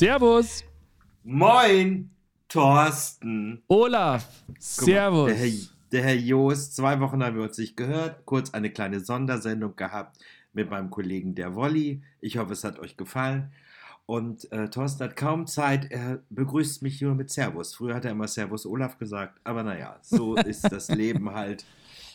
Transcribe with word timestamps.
Servus. 0.00 0.64
Moin, 1.24 2.08
Thorsten. 2.48 3.62
Olaf. 3.68 4.26
Servus. 4.58 5.26
Der 5.26 5.36
Herr, 5.36 5.52
der 5.92 6.02
Herr 6.04 6.14
Joost, 6.14 6.74
zwei 6.74 6.98
Wochen 7.00 7.22
haben 7.22 7.36
wir 7.36 7.42
uns 7.42 7.58
nicht 7.58 7.76
gehört. 7.76 8.24
Kurz 8.24 8.54
eine 8.54 8.70
kleine 8.70 9.00
Sondersendung 9.00 9.76
gehabt 9.76 10.16
mit 10.54 10.70
meinem 10.70 10.88
Kollegen 10.88 11.34
der 11.34 11.54
Wolli. 11.54 12.00
Ich 12.22 12.38
hoffe, 12.38 12.54
es 12.54 12.64
hat 12.64 12.78
euch 12.78 12.96
gefallen. 12.96 13.52
Und 14.06 14.50
äh, 14.52 14.70
Thorsten 14.70 15.04
hat 15.04 15.16
kaum 15.16 15.46
Zeit. 15.46 15.90
Er 15.90 16.22
begrüßt 16.30 16.80
mich 16.80 17.02
nur 17.02 17.14
mit 17.14 17.30
Servus. 17.30 17.74
Früher 17.74 17.96
hat 17.96 18.06
er 18.06 18.12
immer 18.12 18.26
Servus 18.26 18.64
Olaf 18.64 18.96
gesagt. 18.96 19.38
Aber 19.44 19.64
naja, 19.64 19.98
so 20.00 20.34
ist 20.36 20.72
das 20.72 20.88
Leben 20.88 21.28
halt. 21.34 21.66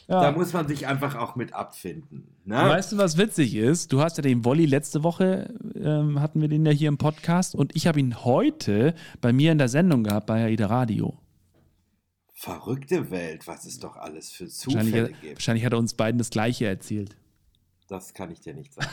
Ja. 0.08 0.22
Da 0.22 0.32
muss 0.32 0.54
man 0.54 0.68
sich 0.68 0.86
einfach 0.86 1.16
auch 1.16 1.36
mit 1.36 1.54
abfinden. 1.54 2.28
Ne? 2.46 2.56
Weißt 2.56 2.92
du, 2.92 2.98
was 2.98 3.18
witzig 3.18 3.56
ist? 3.56 3.92
Du 3.92 4.02
hast 4.02 4.18
ja 4.18 4.22
den 4.22 4.46
Wolli 4.46 4.68
letzte 4.68 5.04
Woche, 5.04 5.54
ähm, 5.76 6.22
hatten 6.22 6.42
wir 6.42 6.48
den 6.48 6.64
ja 6.66 6.72
hier 6.72 6.90
im 6.90 6.98
Podcast 7.00 7.56
und 7.56 7.76
ich 7.76 7.88
habe 7.88 8.00
ihn 8.00 8.24
heute 8.24 8.94
bei 9.20 9.34
mir 9.34 9.52
in 9.52 9.58
der 9.58 9.68
Sendung 9.68 10.04
gehabt 10.04 10.28
bei 10.28 10.46
Aida 10.46 10.68
Radio. 10.68 11.18
Verrückte 12.34 13.10
Welt, 13.10 13.48
was 13.48 13.66
es 13.66 13.80
doch 13.80 13.96
alles 13.96 14.32
für 14.32 14.48
Zufälle 14.48 14.92
wahrscheinlich, 14.92 15.22
gibt. 15.22 15.36
Wahrscheinlich 15.38 15.66
hat 15.66 15.74
er 15.74 15.80
uns 15.80 15.96
beiden 15.96 16.20
das 16.20 16.30
Gleiche 16.30 16.68
erzählt. 16.68 17.18
Das 17.88 18.14
kann 18.14 18.30
ich 18.30 18.42
dir 18.42 18.54
nicht 18.54 18.74
sagen. 18.74 18.90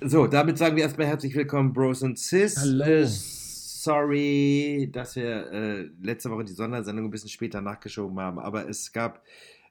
so, 0.00 0.26
damit 0.26 0.58
sagen 0.58 0.74
wir 0.74 0.82
erstmal 0.82 1.06
herzlich 1.06 1.34
willkommen, 1.34 1.72
Bros 1.72 2.02
und 2.02 2.18
Sis. 2.18 2.56
Hallo. 2.56 2.84
Äh, 2.84 3.08
sorry, 3.82 4.88
dass 4.92 5.16
wir 5.16 5.52
äh, 5.52 5.90
letzte 6.00 6.30
Woche 6.30 6.44
die 6.44 6.52
Sondersendung 6.52 7.06
ein 7.06 7.10
bisschen 7.10 7.28
später 7.28 7.60
nachgeschoben 7.60 8.18
haben, 8.20 8.38
aber 8.38 8.68
es 8.68 8.92
gab 8.92 9.22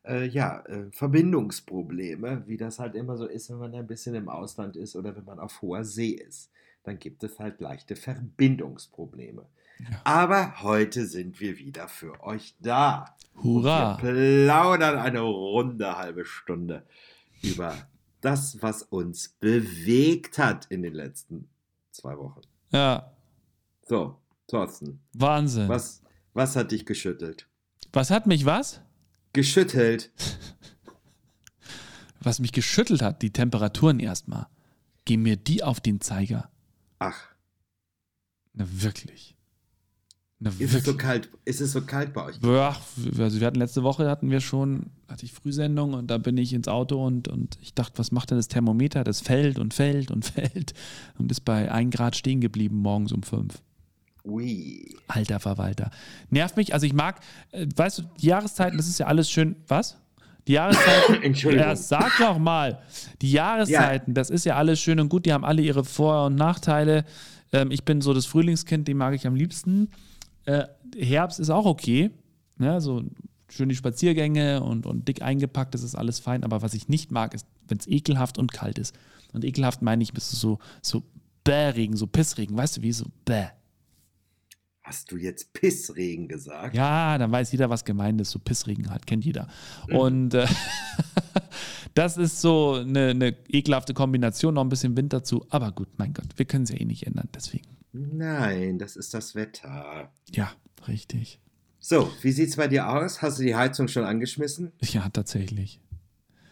äh, 0.05 0.27
ja 0.27 0.61
äh, 0.65 0.91
Verbindungsprobleme, 0.91 2.43
wie 2.47 2.57
das 2.57 2.79
halt 2.79 2.95
immer 2.95 3.17
so 3.17 3.25
ist, 3.25 3.49
wenn 3.49 3.57
man 3.57 3.73
ein 3.75 3.87
bisschen 3.87 4.15
im 4.15 4.29
Ausland 4.29 4.75
ist 4.75 4.95
oder 4.95 5.15
wenn 5.15 5.25
man 5.25 5.39
auf 5.39 5.61
hoher 5.61 5.83
See 5.83 6.11
ist. 6.11 6.51
Dann 6.83 6.97
gibt 6.97 7.23
es 7.23 7.39
halt 7.39 7.61
leichte 7.61 7.95
Verbindungsprobleme. 7.95 9.45
Ja. 9.79 10.01
Aber 10.03 10.61
heute 10.61 11.05
sind 11.05 11.39
wir 11.39 11.57
wieder 11.57 11.87
für 11.87 12.21
euch 12.23 12.55
da. 12.59 13.15
Hurra! 13.43 13.97
wir 14.01 14.45
plaudern 14.45 14.97
eine 14.97 15.21
runde 15.21 15.97
halbe 15.97 16.25
Stunde 16.25 16.83
über 17.41 17.75
das, 18.19 18.61
was 18.61 18.83
uns 18.83 19.29
bewegt 19.29 20.37
hat 20.37 20.65
in 20.67 20.81
den 20.81 20.93
letzten 20.93 21.49
zwei 21.91 22.17
Wochen. 22.17 22.41
Ja. 22.71 23.11
So, 23.91 24.15
Thorsten. 24.47 25.01
Wahnsinn. 25.11 25.67
Was, 25.67 26.01
was 26.33 26.55
hat 26.55 26.71
dich 26.71 26.85
geschüttelt? 26.85 27.49
Was 27.91 28.09
hat 28.09 28.25
mich 28.25 28.45
was? 28.45 28.79
Geschüttelt. 29.33 30.11
was 32.21 32.39
mich 32.39 32.53
geschüttelt 32.53 33.01
hat, 33.01 33.21
die 33.21 33.33
Temperaturen 33.33 33.99
erstmal. 33.99 34.47
Geh 35.03 35.17
mir 35.17 35.35
die 35.35 35.61
auf 35.61 35.81
den 35.81 35.99
Zeiger. 35.99 36.49
Ach. 36.99 37.19
Na 38.53 38.65
wirklich. 38.65 39.35
Na, 40.39 40.51
ist, 40.57 40.73
es 40.73 40.85
so 40.85 40.95
kalt, 40.95 41.29
ist 41.43 41.59
es 41.59 41.73
so 41.73 41.81
kalt 41.81 42.13
bei 42.13 42.23
euch? 42.23 42.37
Ja, 42.41 42.77
also 43.19 43.41
wir 43.41 43.45
hatten 43.45 43.59
letzte 43.59 43.83
Woche 43.83 44.09
hatten 44.09 44.31
wir 44.31 44.39
schon, 44.39 44.85
hatte 45.09 45.25
ich 45.25 45.33
Frühsendung 45.33 45.95
und 45.95 46.07
da 46.07 46.17
bin 46.17 46.37
ich 46.37 46.53
ins 46.53 46.69
Auto 46.69 47.05
und, 47.05 47.27
und 47.27 47.57
ich 47.61 47.73
dachte, 47.73 47.99
was 47.99 48.13
macht 48.13 48.31
denn 48.31 48.37
das 48.37 48.47
Thermometer? 48.47 49.03
Das 49.03 49.19
fällt 49.19 49.59
und 49.59 49.73
fällt 49.73 50.11
und 50.11 50.23
fällt 50.27 50.75
und 51.17 51.29
ist 51.29 51.41
bei 51.41 51.69
1 51.69 51.93
Grad 51.93 52.15
stehen 52.15 52.39
geblieben 52.39 52.77
morgens 52.77 53.11
um 53.11 53.23
5. 53.23 53.61
Ui. 54.23 54.95
Alter 55.07 55.39
Verwalter. 55.39 55.89
Nervt 56.29 56.57
mich, 56.57 56.73
also 56.73 56.85
ich 56.85 56.93
mag, 56.93 57.19
äh, 57.51 57.65
weißt 57.75 57.99
du, 57.99 58.03
die 58.19 58.27
Jahreszeiten, 58.27 58.77
das 58.77 58.87
ist 58.87 58.99
ja 58.99 59.07
alles 59.07 59.29
schön. 59.29 59.55
Was? 59.67 59.97
Die 60.47 60.53
Jahreszeiten. 60.53 61.15
Entschuldigung. 61.23 61.67
Ja, 61.67 61.75
sag 61.75 62.17
doch 62.19 62.37
mal. 62.37 62.81
Die 63.21 63.31
Jahreszeiten, 63.31 64.11
ja. 64.11 64.13
das 64.13 64.29
ist 64.29 64.45
ja 64.45 64.55
alles 64.55 64.79
schön 64.79 64.99
und 64.99 65.09
gut, 65.09 65.25
die 65.25 65.33
haben 65.33 65.45
alle 65.45 65.61
ihre 65.61 65.83
Vor- 65.83 66.25
und 66.27 66.35
Nachteile. 66.35 67.05
Ähm, 67.51 67.71
ich 67.71 67.83
bin 67.83 68.01
so 68.01 68.13
das 68.13 68.25
Frühlingskind, 68.25 68.87
den 68.87 68.97
mag 68.97 69.13
ich 69.13 69.25
am 69.25 69.35
liebsten. 69.35 69.89
Äh, 70.45 70.65
Herbst 70.97 71.39
ist 71.39 71.49
auch 71.49 71.65
okay. 71.65 72.11
Ne? 72.57 72.81
So 72.81 73.03
schöne 73.49 73.75
Spaziergänge 73.75 74.61
und, 74.63 74.85
und 74.85 75.07
dick 75.07 75.21
eingepackt, 75.21 75.73
das 75.73 75.83
ist 75.83 75.95
alles 75.95 76.19
fein. 76.19 76.43
Aber 76.43 76.61
was 76.61 76.73
ich 76.73 76.87
nicht 76.87 77.11
mag, 77.11 77.33
ist, 77.33 77.45
wenn 77.67 77.77
es 77.77 77.87
ekelhaft 77.87 78.37
und 78.37 78.51
kalt 78.53 78.79
ist. 78.79 78.95
Und 79.33 79.43
ekelhaft 79.45 79.81
meine 79.81 80.03
ich, 80.03 80.13
bist 80.13 80.31
du 80.31 80.37
so, 80.37 80.59
so 80.81 81.03
Bäh-Regen, 81.43 81.95
so 81.95 82.07
Pissregen, 82.07 82.55
weißt 82.55 82.77
du 82.77 82.81
wie? 82.81 82.91
So 82.91 83.05
Bäh. 83.25 83.47
Hast 84.83 85.11
du 85.11 85.17
jetzt 85.17 85.53
Pissregen 85.53 86.27
gesagt? 86.27 86.75
Ja, 86.75 87.17
dann 87.17 87.31
weiß 87.31 87.51
jeder, 87.51 87.69
was 87.69 87.85
gemeint 87.85 88.19
ist. 88.19 88.31
So 88.31 88.39
Pissregen 88.39 88.89
halt, 88.89 89.05
kennt 89.05 89.23
jeder. 89.23 89.47
Mhm. 89.87 89.95
Und 89.95 90.33
äh, 90.33 90.47
das 91.93 92.17
ist 92.17 92.41
so 92.41 92.73
eine, 92.73 93.09
eine 93.09 93.35
ekelhafte 93.47 93.93
Kombination, 93.93 94.55
noch 94.55 94.63
ein 94.63 94.69
bisschen 94.69 94.97
Wind 94.97 95.13
dazu. 95.13 95.45
Aber 95.49 95.71
gut, 95.71 95.87
mein 95.97 96.13
Gott, 96.13 96.27
wir 96.35 96.45
können 96.45 96.63
es 96.63 96.71
ja 96.71 96.77
eh 96.77 96.85
nicht 96.85 97.05
ändern, 97.05 97.29
deswegen. 97.33 97.77
Nein, 97.93 98.79
das 98.79 98.95
ist 98.95 99.13
das 99.13 99.35
Wetter. 99.35 100.11
Ja, 100.31 100.51
richtig. 100.87 101.39
So, 101.79 102.11
wie 102.21 102.31
sieht 102.31 102.49
es 102.49 102.55
bei 102.55 102.67
dir 102.67 102.89
aus? 102.89 103.21
Hast 103.21 103.39
du 103.39 103.43
die 103.43 103.55
Heizung 103.55 103.87
schon 103.87 104.03
angeschmissen? 104.03 104.71
Ja, 104.81 105.09
tatsächlich. 105.09 105.79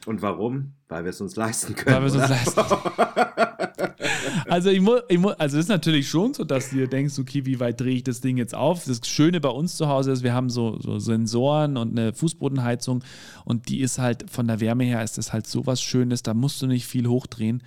Und 0.05 0.21
warum? 0.21 0.73
Weil 0.87 1.03
wir 1.03 1.09
es 1.09 1.21
uns 1.21 1.35
leisten 1.35 1.75
können. 1.75 1.95
Weil 1.95 2.01
wir 2.01 2.07
es 2.07 2.15
uns 2.15 2.29
leisten 2.29 2.61
Also, 4.47 4.69
ich 4.69 4.81
muss, 4.81 5.01
ich 5.09 5.17
muss, 5.17 5.33
also 5.33 5.57
es 5.57 5.65
ist 5.65 5.69
natürlich 5.69 6.09
schon 6.09 6.33
so, 6.33 6.43
dass 6.43 6.69
du 6.69 6.77
dir 6.77 6.87
denkst, 6.87 7.19
okay, 7.19 7.45
wie 7.45 7.59
weit 7.59 7.79
drehe 7.79 7.95
ich 7.95 8.03
das 8.03 8.21
Ding 8.21 8.37
jetzt 8.37 8.55
auf? 8.55 8.85
Das 8.85 9.01
Schöne 9.05 9.39
bei 9.39 9.49
uns 9.49 9.75
zu 9.77 9.87
Hause 9.87 10.11
ist, 10.11 10.23
wir 10.23 10.33
haben 10.33 10.49
so, 10.49 10.79
so 10.79 10.99
Sensoren 10.99 11.77
und 11.77 11.97
eine 11.97 12.13
Fußbodenheizung 12.13 13.03
und 13.45 13.69
die 13.69 13.81
ist 13.81 13.99
halt 13.99 14.29
von 14.29 14.47
der 14.47 14.59
Wärme 14.59 14.83
her 14.83 15.03
ist 15.03 15.17
das 15.17 15.33
halt 15.33 15.47
so 15.47 15.65
was 15.65 15.81
Schönes, 15.81 16.23
da 16.23 16.33
musst 16.33 16.61
du 16.61 16.67
nicht 16.67 16.85
viel 16.85 17.07
hochdrehen. 17.07 17.63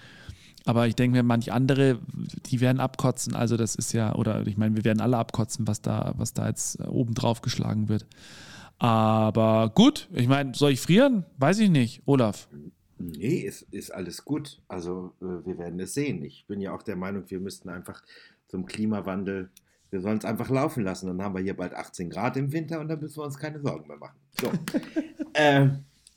Aber 0.65 0.87
ich 0.87 0.95
denke 0.95 1.17
mir, 1.17 1.23
manche 1.23 1.53
andere, 1.53 1.99
die 2.47 2.61
werden 2.61 2.79
abkotzen. 2.81 3.35
Also 3.35 3.57
das 3.57 3.75
ist 3.75 3.93
ja, 3.93 4.15
oder 4.15 4.47
ich 4.47 4.57
meine, 4.57 4.77
wir 4.77 4.85
werden 4.85 5.01
alle 5.01 5.17
abkotzen, 5.17 5.67
was 5.67 5.83
da, 5.83 6.15
was 6.17 6.35
da 6.35 6.49
jetzt 6.49 6.81
oben 6.87 7.15
drauf 7.15 7.43
geschlagen 7.43 7.89
wird. 7.89 8.07
Aber 8.79 9.71
gut, 9.75 10.09
ich 10.13 10.29
meine, 10.29 10.55
soll 10.55 10.73
ich 10.73 10.81
frieren? 10.81 11.25
Weiß 11.39 11.59
ich 11.59 11.71
nicht, 11.71 12.03
Olaf. 12.05 12.49
Nee, 13.03 13.41
ist, 13.41 13.63
ist 13.73 13.91
alles 13.91 14.25
gut. 14.25 14.61
Also 14.69 15.13
äh, 15.21 15.47
wir 15.47 15.59
werden 15.59 15.81
es 15.81 15.95
sehen. 15.95 16.23
Ich 16.23 16.47
bin 16.47 16.61
ja 16.61 16.73
auch 16.73 16.83
der 16.83 16.97
Meinung, 16.97 17.25
wir 17.29 17.41
müssten 17.41 17.69
einfach 17.69 18.03
zum 18.49 18.67
Klimawandel, 18.67 19.51
wir 19.91 20.01
sollen 20.01 20.19
es 20.19 20.25
einfach 20.25 20.49
laufen 20.49 20.85
lassen. 20.85 21.07
Dann 21.09 21.23
haben 21.23 21.35
wir 21.35 21.43
hier 21.43 21.57
bald 21.57 21.75
18 21.75 22.11
Grad 22.11 22.37
im 22.37 22.53
Winter 22.53 22.81
und 22.81 22.89
dann 22.89 23.01
müssen 23.01 23.19
wir 23.19 23.25
uns 23.25 23.39
keine 23.39 23.61
Sorgen 23.61 23.89
mehr 23.89 23.99
machen. 23.99 24.19
So. 24.41 24.53
äh, 25.35 25.69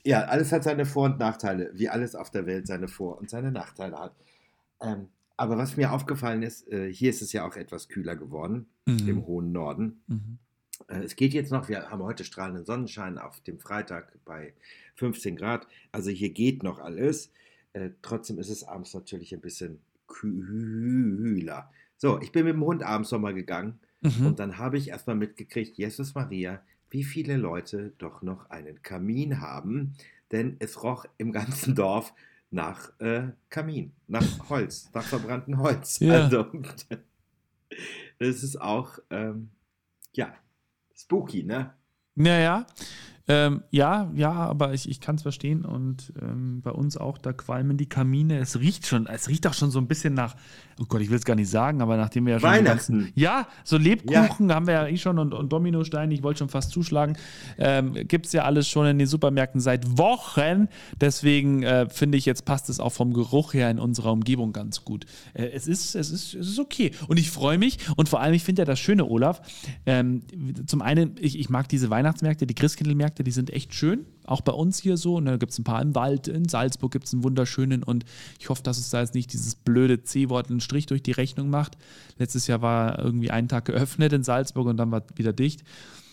ja, 0.04 0.20
alles 0.24 0.52
hat 0.52 0.64
seine 0.64 0.86
Vor- 0.86 1.06
und 1.06 1.18
Nachteile, 1.18 1.70
wie 1.74 1.88
alles 1.88 2.14
auf 2.14 2.30
der 2.30 2.46
Welt 2.46 2.66
seine 2.66 2.88
Vor- 2.88 3.18
und 3.18 3.28
seine 3.28 3.50
Nachteile 3.50 3.98
hat. 3.98 4.14
Ähm, 4.80 5.08
aber 5.36 5.58
was 5.58 5.76
mir 5.76 5.92
aufgefallen 5.92 6.42
ist, 6.42 6.68
äh, 6.68 6.92
hier 6.92 7.10
ist 7.10 7.22
es 7.22 7.32
ja 7.32 7.46
auch 7.46 7.56
etwas 7.56 7.88
kühler 7.88 8.16
geworden, 8.16 8.66
mhm. 8.86 9.08
im 9.08 9.26
hohen 9.26 9.52
Norden. 9.52 10.02
Mhm. 10.06 10.38
Äh, 10.88 11.02
es 11.02 11.16
geht 11.16 11.34
jetzt 11.34 11.52
noch, 11.52 11.68
wir 11.68 11.90
haben 11.90 12.02
heute 12.02 12.24
strahlenden 12.24 12.64
Sonnenschein 12.64 13.18
auf 13.18 13.40
dem 13.40 13.58
Freitag 13.58 14.12
bei 14.24 14.54
15 14.96 15.36
Grad. 15.36 15.66
Also 15.92 16.10
hier 16.10 16.30
geht 16.30 16.62
noch 16.62 16.78
alles. 16.78 17.30
Äh, 17.72 17.90
trotzdem 18.02 18.38
ist 18.38 18.50
es 18.50 18.64
abends 18.64 18.94
natürlich 18.94 19.34
ein 19.34 19.40
bisschen 19.40 19.80
kühler. 20.06 21.70
So, 21.96 22.20
ich 22.20 22.32
bin 22.32 22.44
mit 22.44 22.54
dem 22.54 22.64
Hund 22.64 22.82
abends 22.82 23.10
nochmal 23.10 23.34
gegangen 23.34 23.78
mhm. 24.02 24.26
und 24.26 24.38
dann 24.38 24.58
habe 24.58 24.78
ich 24.78 24.88
erstmal 24.88 25.16
mitgekriegt, 25.16 25.76
Jesus 25.76 26.14
Maria, 26.14 26.62
wie 26.90 27.04
viele 27.04 27.36
Leute 27.36 27.92
doch 27.98 28.22
noch 28.22 28.50
einen 28.50 28.82
Kamin 28.82 29.40
haben, 29.40 29.94
denn 30.32 30.56
es 30.58 30.82
roch 30.82 31.06
im 31.18 31.32
ganzen 31.32 31.74
Dorf 31.74 32.14
nach 32.50 32.98
äh, 33.00 33.32
Kamin, 33.50 33.92
nach 34.06 34.48
Holz, 34.48 34.90
nach 34.94 35.02
verbranntem 35.02 35.58
Holz. 35.58 35.98
Ja. 35.98 36.24
Also, 36.24 36.46
das 38.18 38.42
ist 38.42 38.60
auch, 38.60 38.98
ähm, 39.10 39.50
ja, 40.12 40.34
spooky, 40.96 41.42
ne? 41.44 41.70
Naja, 42.16 42.64
ähm, 43.28 43.62
ja, 43.70 44.10
ja, 44.14 44.32
aber 44.32 44.72
ich, 44.72 44.88
ich 44.88 45.00
kann 45.00 45.16
es 45.16 45.22
verstehen 45.22 45.64
und 45.64 46.12
ähm, 46.22 46.60
bei 46.62 46.70
uns 46.70 46.96
auch, 46.96 47.18
da 47.18 47.32
qualmen 47.32 47.76
die 47.76 47.88
Kamine. 47.88 48.38
Es 48.38 48.60
riecht 48.60 48.86
schon, 48.86 49.06
es 49.06 49.28
riecht 49.28 49.46
auch 49.48 49.54
schon 49.54 49.72
so 49.72 49.80
ein 49.80 49.88
bisschen 49.88 50.14
nach, 50.14 50.36
oh 50.78 50.84
Gott, 50.88 51.00
ich 51.00 51.10
will 51.10 51.16
es 51.16 51.24
gar 51.24 51.34
nicht 51.34 51.50
sagen, 51.50 51.82
aber 51.82 51.96
nachdem 51.96 52.26
wir 52.26 52.34
ja 52.34 52.40
schon. 52.40 52.50
Weihnachten. 52.50 52.98
Ganzen, 52.98 53.12
ja, 53.16 53.48
so 53.64 53.78
Lebkuchen 53.78 54.48
ja. 54.48 54.54
haben 54.54 54.66
wir 54.68 54.74
ja 54.74 54.86
eh 54.86 54.96
schon 54.96 55.18
und, 55.18 55.34
und 55.34 55.52
Dominosteine, 55.52 56.14
ich 56.14 56.22
wollte 56.22 56.38
schon 56.38 56.48
fast 56.48 56.70
zuschlagen. 56.70 57.16
Ähm, 57.58 57.94
Gibt 58.06 58.26
es 58.26 58.32
ja 58.32 58.44
alles 58.44 58.68
schon 58.68 58.86
in 58.86 58.98
den 58.98 59.08
Supermärkten 59.08 59.60
seit 59.60 59.98
Wochen. 59.98 60.68
Deswegen 61.00 61.64
äh, 61.64 61.88
finde 61.88 62.18
ich, 62.18 62.26
jetzt 62.26 62.44
passt 62.44 62.68
es 62.68 62.78
auch 62.78 62.92
vom 62.92 63.12
Geruch 63.12 63.54
her 63.54 63.70
in 63.70 63.80
unserer 63.80 64.12
Umgebung 64.12 64.52
ganz 64.52 64.84
gut. 64.84 65.04
Äh, 65.34 65.46
es, 65.48 65.66
ist, 65.66 65.96
es, 65.96 66.10
ist, 66.10 66.34
es 66.34 66.48
ist 66.48 66.58
okay. 66.60 66.92
Und 67.08 67.18
ich 67.18 67.30
freue 67.30 67.58
mich 67.58 67.78
und 67.96 68.08
vor 68.08 68.20
allem, 68.20 68.34
ich 68.34 68.44
finde 68.44 68.62
ja 68.62 68.66
das 68.66 68.78
Schöne, 68.78 69.04
Olaf. 69.04 69.42
Ähm, 69.84 70.22
zum 70.66 70.80
einen, 70.80 71.16
ich, 71.18 71.38
ich 71.38 71.50
mag 71.50 71.68
diese 71.68 71.90
Weihnachtsmärkte, 71.90 72.46
die 72.46 72.54
Christkindlmärkte 72.54 73.15
Märkte, 73.16 73.24
die 73.24 73.30
sind 73.30 73.50
echt 73.50 73.74
schön. 73.74 74.04
Auch 74.24 74.42
bei 74.42 74.52
uns 74.52 74.78
hier 74.78 74.96
so. 74.96 75.16
Und 75.16 75.24
da 75.26 75.36
gibt 75.36 75.52
es 75.52 75.58
ein 75.58 75.64
paar 75.64 75.80
im 75.80 75.94
Wald. 75.94 76.28
In 76.28 76.48
Salzburg 76.48 76.92
gibt 76.92 77.06
es 77.06 77.14
einen 77.14 77.24
wunderschönen. 77.24 77.82
Und 77.82 78.04
ich 78.38 78.48
hoffe, 78.50 78.62
dass 78.62 78.78
es 78.78 78.90
da 78.90 79.00
jetzt 79.00 79.14
nicht 79.14 79.32
dieses 79.32 79.54
blöde 79.54 80.02
C-Wort 80.02 80.50
einen 80.50 80.60
Strich 80.60 80.86
durch 80.86 81.02
die 81.02 81.12
Rechnung 81.12 81.48
macht. 81.48 81.76
Letztes 82.18 82.46
Jahr 82.46 82.60
war 82.60 82.98
irgendwie 82.98 83.30
ein 83.30 83.48
Tag 83.48 83.64
geöffnet 83.64 84.12
in 84.12 84.22
Salzburg 84.22 84.66
und 84.66 84.76
dann 84.76 84.90
war 84.90 85.02
wieder 85.14 85.32
dicht. 85.32 85.62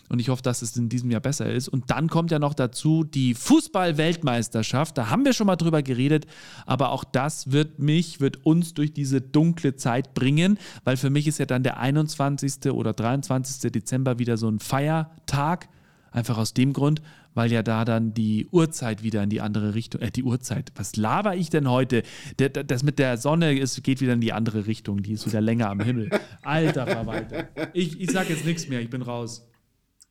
Und 0.09 0.19
ich 0.19 0.29
hoffe, 0.29 0.43
dass 0.43 0.61
es 0.61 0.77
in 0.77 0.89
diesem 0.89 1.11
Jahr 1.11 1.21
besser 1.21 1.51
ist. 1.51 1.67
Und 1.67 1.89
dann 1.89 2.07
kommt 2.07 2.29
ja 2.29 2.37
noch 2.37 2.53
dazu 2.53 3.03
die 3.03 3.33
Fußball-Weltmeisterschaft. 3.33 4.97
Da 4.97 5.09
haben 5.09 5.25
wir 5.25 5.33
schon 5.33 5.47
mal 5.47 5.55
drüber 5.55 5.81
geredet. 5.81 6.27
Aber 6.65 6.91
auch 6.91 7.03
das 7.03 7.51
wird 7.51 7.79
mich, 7.79 8.19
wird 8.19 8.45
uns 8.45 8.73
durch 8.73 8.93
diese 8.93 9.21
dunkle 9.21 9.75
Zeit 9.75 10.13
bringen, 10.13 10.59
weil 10.83 10.97
für 10.97 11.09
mich 11.09 11.27
ist 11.27 11.39
ja 11.39 11.45
dann 11.45 11.63
der 11.63 11.79
21. 11.79 12.71
oder 12.71 12.93
23. 12.93 13.71
Dezember 13.71 14.19
wieder 14.19 14.37
so 14.37 14.47
ein 14.49 14.59
Feiertag. 14.59 15.67
Einfach 16.13 16.37
aus 16.37 16.53
dem 16.53 16.73
Grund, 16.73 17.01
weil 17.33 17.51
ja 17.51 17.63
da 17.63 17.85
dann 17.85 18.13
die 18.13 18.47
Uhrzeit 18.51 19.01
wieder 19.01 19.23
in 19.23 19.29
die 19.29 19.41
andere 19.41 19.73
Richtung, 19.73 20.01
äh, 20.01 20.11
die 20.11 20.23
Uhrzeit, 20.23 20.71
was 20.75 20.95
laber 20.95 21.35
ich 21.35 21.49
denn 21.49 21.69
heute? 21.69 22.03
Das 22.37 22.83
mit 22.83 22.99
der 22.99 23.17
Sonne 23.17 23.57
ist, 23.57 23.83
geht 23.83 23.99
wieder 23.99 24.13
in 24.13 24.21
die 24.21 24.31
andere 24.31 24.67
Richtung, 24.67 25.01
die 25.01 25.13
ist 25.13 25.25
wieder 25.25 25.41
länger 25.41 25.69
am 25.69 25.79
Himmel. 25.79 26.11
Alter 26.43 26.85
Verwalter. 26.85 27.49
Ich, 27.73 27.99
ich 27.99 28.11
sag 28.11 28.29
jetzt 28.29 28.45
nichts 28.45 28.69
mehr, 28.69 28.79
ich 28.79 28.91
bin 28.91 29.01
raus. 29.01 29.49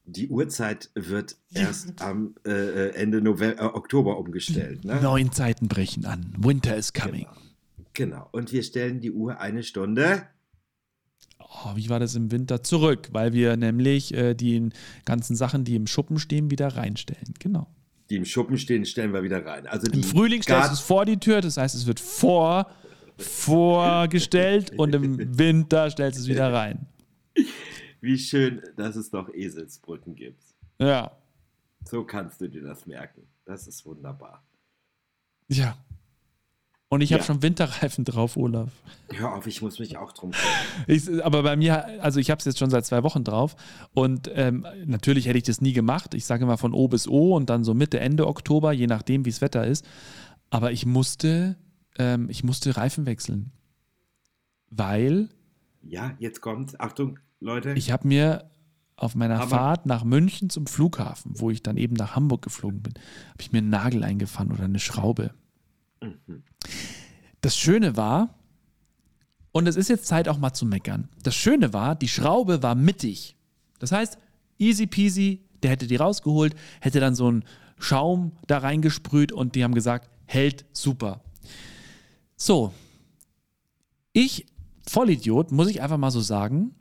Die 0.05 0.29
Uhrzeit 0.29 0.91
wird 0.97 1.37
erst 1.55 2.03
am 2.03 2.35
äh, 2.45 2.51
äh 2.51 2.95
Ende 2.95 3.23
November, 3.23 3.63
äh, 3.63 3.67
Oktober 3.67 4.19
umgestellt. 4.19 4.85
Ne? 4.85 5.01
Neuen 5.01 5.31
Zeiten 5.31 5.69
brechen 5.69 6.05
an. 6.05 6.35
Winter 6.37 6.77
is 6.77 6.93
coming. 6.93 7.27
Genau. 7.95 8.17
genau. 8.17 8.29
Und 8.33 8.51
wir 8.51 8.65
stellen 8.65 9.01
die 9.01 9.13
Uhr 9.13 9.39
eine 9.39 9.63
Stunde 9.63 10.25
oh, 11.53 11.77
wie 11.77 11.89
war 11.89 12.01
das 12.01 12.15
im 12.15 12.31
Winter, 12.31 12.63
zurück, 12.63 13.09
weil 13.13 13.33
wir 13.33 13.57
nämlich 13.57 14.15
äh, 14.15 14.35
die 14.35 14.71
ganzen 15.05 15.37
Sachen, 15.37 15.65
die 15.65 15.77
im 15.77 15.87
Schuppen 15.87 16.19
stehen, 16.19 16.51
wieder 16.51 16.69
reinstellen. 16.69 17.35
Genau. 17.39 17.67
Die 18.11 18.17
im 18.17 18.25
Schuppen 18.25 18.59
stehen, 18.59 18.85
stellen 18.85 19.13
wir 19.13 19.23
wieder 19.23 19.45
rein. 19.45 19.67
Also 19.67 19.91
Im 19.91 20.03
Frühling 20.03 20.43
stellst 20.43 20.71
du 20.71 20.75
es 20.75 20.81
vor 20.81 21.05
die 21.05 21.19
Tür, 21.19 21.41
das 21.41 21.57
heißt, 21.57 21.75
es 21.75 21.87
wird 21.87 22.01
vor, 22.01 22.71
vorgestellt 23.17 24.73
und 24.79 24.95
im 24.95 25.39
Winter 25.39 25.91
stellst 25.91 26.19
du 26.19 26.23
es 26.23 26.29
wieder 26.29 26.53
rein. 26.53 26.87
Wie 28.01 28.19
schön, 28.19 28.61
dass 28.77 28.97
es 28.97 29.11
doch 29.11 29.33
Eselsbrücken 29.33 30.15
gibt. 30.15 30.43
Ja. 30.79 31.17
So 31.85 32.05
kannst 32.05 32.41
du 32.41 32.49
dir 32.49 32.63
das 32.63 32.87
merken. 32.87 33.23
Das 33.45 33.67
ist 33.67 33.85
wunderbar. 33.87 34.45
Ja, 35.49 35.77
und 36.93 37.01
ich 37.01 37.09
ja. 37.09 37.17
habe 37.17 37.25
schon 37.25 37.41
Winterreifen 37.41 38.05
drauf, 38.05 38.37
Olaf. 38.37 38.69
Hör 39.11 39.35
auf, 39.35 39.47
ich 39.47 39.63
muss 39.63 39.79
mich 39.79 39.97
auch 39.97 40.13
drum 40.13 40.33
kümmern. 40.33 41.21
aber 41.23 41.43
bei 41.43 41.57
mir, 41.57 42.03
also 42.03 42.21
ich 42.21 42.31
habe 42.31 42.39
es 42.41 42.45
jetzt 42.45 42.59
schon 42.59 42.69
seit 42.69 42.85
zwei 42.85 43.03
Wochen 43.03 43.25
drauf. 43.25 43.57
Und 43.95 44.31
ähm, 44.35 44.67
natürlich 44.85 45.25
hätte 45.25 45.39
ich 45.39 45.45
das 45.45 45.63
nie 45.63 45.73
gemacht. 45.73 46.13
Ich 46.13 46.27
sage 46.27 46.45
immer 46.45 46.59
von 46.59 46.75
O 46.75 46.89
bis 46.89 47.09
O 47.09 47.35
und 47.35 47.49
dann 47.49 47.65
so 47.65 47.73
Mitte, 47.73 47.99
Ende 47.99 48.27
Oktober, 48.27 48.75
je 48.75 48.89
nachdem, 48.89 49.25
wie 49.25 49.31
es 49.31 49.41
Wetter 49.41 49.67
ist. 49.67 49.87
Aber 50.51 50.71
ich 50.71 50.85
musste, 50.85 51.57
ähm, 51.97 52.29
ich 52.29 52.45
musste 52.45 52.77
Reifen 52.77 53.07
wechseln. 53.07 53.53
Weil. 54.69 55.31
Ja, 55.81 56.13
jetzt 56.19 56.43
kommt, 56.43 56.79
Achtung, 56.79 57.19
Leute. 57.41 57.73
Ich 57.73 57.91
habe 57.91 58.07
mir 58.07 58.51
auf 58.97 59.15
meiner 59.15 59.41
aber 59.41 59.49
Fahrt 59.49 59.87
nach 59.87 60.05
München 60.05 60.51
zum 60.51 60.67
Flughafen, 60.67 61.33
wo 61.37 61.49
ich 61.49 61.63
dann 61.63 61.79
eben 61.79 61.95
nach 61.95 62.17
Hamburg 62.17 62.43
geflogen 62.43 62.83
bin, 62.83 62.93
habe 63.31 63.41
ich 63.41 63.51
mir 63.51 63.59
einen 63.61 63.71
Nagel 63.71 64.05
eingefahren 64.05 64.53
oder 64.53 64.65
eine 64.65 64.79
Schraube. 64.79 65.33
Das 67.41 67.57
Schöne 67.57 67.97
war, 67.97 68.35
und 69.53 69.67
es 69.67 69.77
ist 69.77 69.89
jetzt 69.89 70.07
Zeit 70.07 70.29
auch 70.29 70.39
mal 70.39 70.55
zu 70.55 70.65
meckern. 70.65 71.09
Das 71.23 71.35
Schöne 71.35 71.73
war, 71.73 71.95
die 71.95 72.09
Schraube 72.09 72.63
war 72.63 72.75
mittig. 72.75 73.37
Das 73.79 73.93
heißt, 73.93 74.19
easy 74.59 74.87
peasy, 74.87 75.45
der 75.63 75.71
hätte 75.71 75.87
die 75.87 75.97
rausgeholt, 75.97 76.57
hätte 76.81 77.01
dann 77.01 77.15
so 77.15 77.29
einen 77.29 77.45
Schaum 77.79 78.33
da 78.47 78.59
reingesprüht 78.59 79.33
und 79.33 79.55
die 79.55 79.65
haben 79.65 79.75
gesagt, 79.75 80.11
hält 80.25 80.65
super. 80.73 81.21
So, 82.37 82.73
ich, 84.13 84.47
Vollidiot, 84.89 85.53
muss 85.53 85.69
ich 85.69 85.83
einfach 85.83 85.99
mal 85.99 86.11
so 86.11 86.21
sagen, 86.21 86.75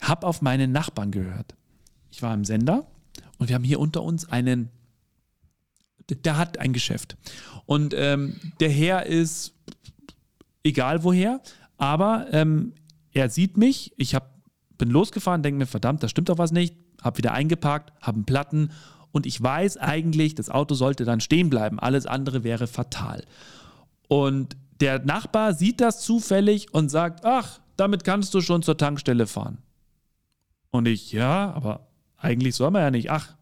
habe 0.00 0.26
auf 0.26 0.42
meine 0.42 0.68
Nachbarn 0.68 1.10
gehört. 1.10 1.54
Ich 2.10 2.22
war 2.22 2.34
im 2.34 2.44
Sender 2.44 2.86
und 3.38 3.48
wir 3.48 3.54
haben 3.54 3.64
hier 3.64 3.80
unter 3.80 4.02
uns 4.02 4.30
einen 4.30 4.70
der 6.08 6.36
hat 6.36 6.58
ein 6.58 6.72
Geschäft. 6.72 7.16
Und 7.66 7.94
ähm, 7.96 8.40
der 8.60 8.70
Herr 8.70 9.06
ist 9.06 9.54
egal 10.64 11.04
woher, 11.04 11.40
aber 11.78 12.26
ähm, 12.32 12.74
er 13.12 13.28
sieht 13.28 13.56
mich, 13.56 13.92
ich 13.96 14.14
hab, 14.14 14.30
bin 14.78 14.90
losgefahren, 14.90 15.42
denke 15.42 15.58
mir, 15.58 15.66
verdammt, 15.66 16.02
da 16.02 16.08
stimmt 16.08 16.28
doch 16.28 16.38
was 16.38 16.52
nicht, 16.52 16.76
habe 17.02 17.18
wieder 17.18 17.32
eingeparkt, 17.32 17.92
habe 18.00 18.16
einen 18.16 18.24
Platten 18.24 18.70
und 19.10 19.26
ich 19.26 19.40
weiß 19.42 19.76
eigentlich, 19.76 20.34
das 20.34 20.50
Auto 20.50 20.74
sollte 20.74 21.04
dann 21.04 21.20
stehen 21.20 21.50
bleiben, 21.50 21.78
alles 21.78 22.06
andere 22.06 22.44
wäre 22.44 22.66
fatal. 22.66 23.24
Und 24.08 24.56
der 24.80 25.04
Nachbar 25.04 25.54
sieht 25.54 25.80
das 25.80 26.00
zufällig 26.00 26.72
und 26.72 26.88
sagt, 26.88 27.24
ach, 27.24 27.60
damit 27.76 28.04
kannst 28.04 28.34
du 28.34 28.40
schon 28.40 28.62
zur 28.62 28.76
Tankstelle 28.76 29.26
fahren. 29.26 29.58
Und 30.70 30.86
ich, 30.86 31.12
ja, 31.12 31.52
aber 31.52 31.86
eigentlich 32.16 32.54
soll 32.54 32.70
man 32.70 32.82
ja 32.82 32.90
nicht, 32.90 33.10
ach, 33.10 33.34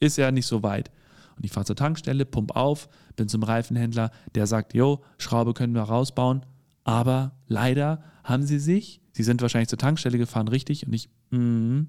ist 0.00 0.16
ja 0.16 0.30
nicht 0.30 0.46
so 0.46 0.62
weit. 0.62 0.90
Und 1.38 1.44
ich 1.44 1.52
fahre 1.52 1.64
zur 1.64 1.76
Tankstelle, 1.76 2.26
pump 2.26 2.56
auf, 2.56 2.88
bin 3.14 3.28
zum 3.28 3.44
Reifenhändler, 3.44 4.10
der 4.34 4.46
sagt, 4.46 4.74
jo, 4.74 5.04
Schraube 5.18 5.54
können 5.54 5.74
wir 5.74 5.82
rausbauen. 5.82 6.44
Aber 6.82 7.36
leider 7.46 8.02
haben 8.24 8.42
sie 8.42 8.58
sich, 8.58 9.00
sie 9.12 9.22
sind 9.22 9.40
wahrscheinlich 9.40 9.68
zur 9.68 9.78
Tankstelle 9.78 10.18
gefahren, 10.18 10.48
richtig? 10.48 10.86
Und 10.86 10.92
ich, 10.92 11.08
mm, 11.30 11.82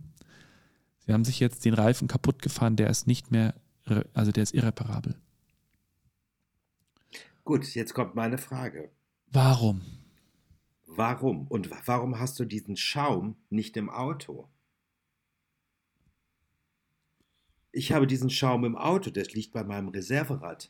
sie 1.00 1.14
haben 1.14 1.26
sich 1.26 1.40
jetzt 1.40 1.66
den 1.66 1.74
Reifen 1.74 2.08
kaputt 2.08 2.42
gefahren, 2.42 2.76
der 2.76 2.90
ist 2.90 3.08
nicht 3.08 3.32
mehr, 3.32 3.56
also 4.14 4.32
der 4.32 4.44
ist 4.44 4.54
irreparabel. 4.54 5.16
Gut, 7.44 7.66
jetzt 7.74 7.96
kommt 7.96 8.14
meine 8.14 8.38
Frage. 8.38 8.92
Warum? 9.32 9.82
Warum? 10.86 11.48
Und 11.48 11.72
warum 11.88 12.20
hast 12.20 12.40
du 12.40 12.46
diesen 12.46 12.78
Schaum 12.78 13.36
nicht 13.50 13.78
im 13.78 13.90
Auto? 13.90 14.48
Ich 17.80 17.94
habe 17.94 18.08
diesen 18.08 18.30
Schaum 18.30 18.66
im 18.66 18.76
Auto, 18.76 19.10
der 19.10 19.24
liegt 19.32 19.54
bei 19.54 19.64
meinem 19.64 19.88
Reserverad. 19.88 20.70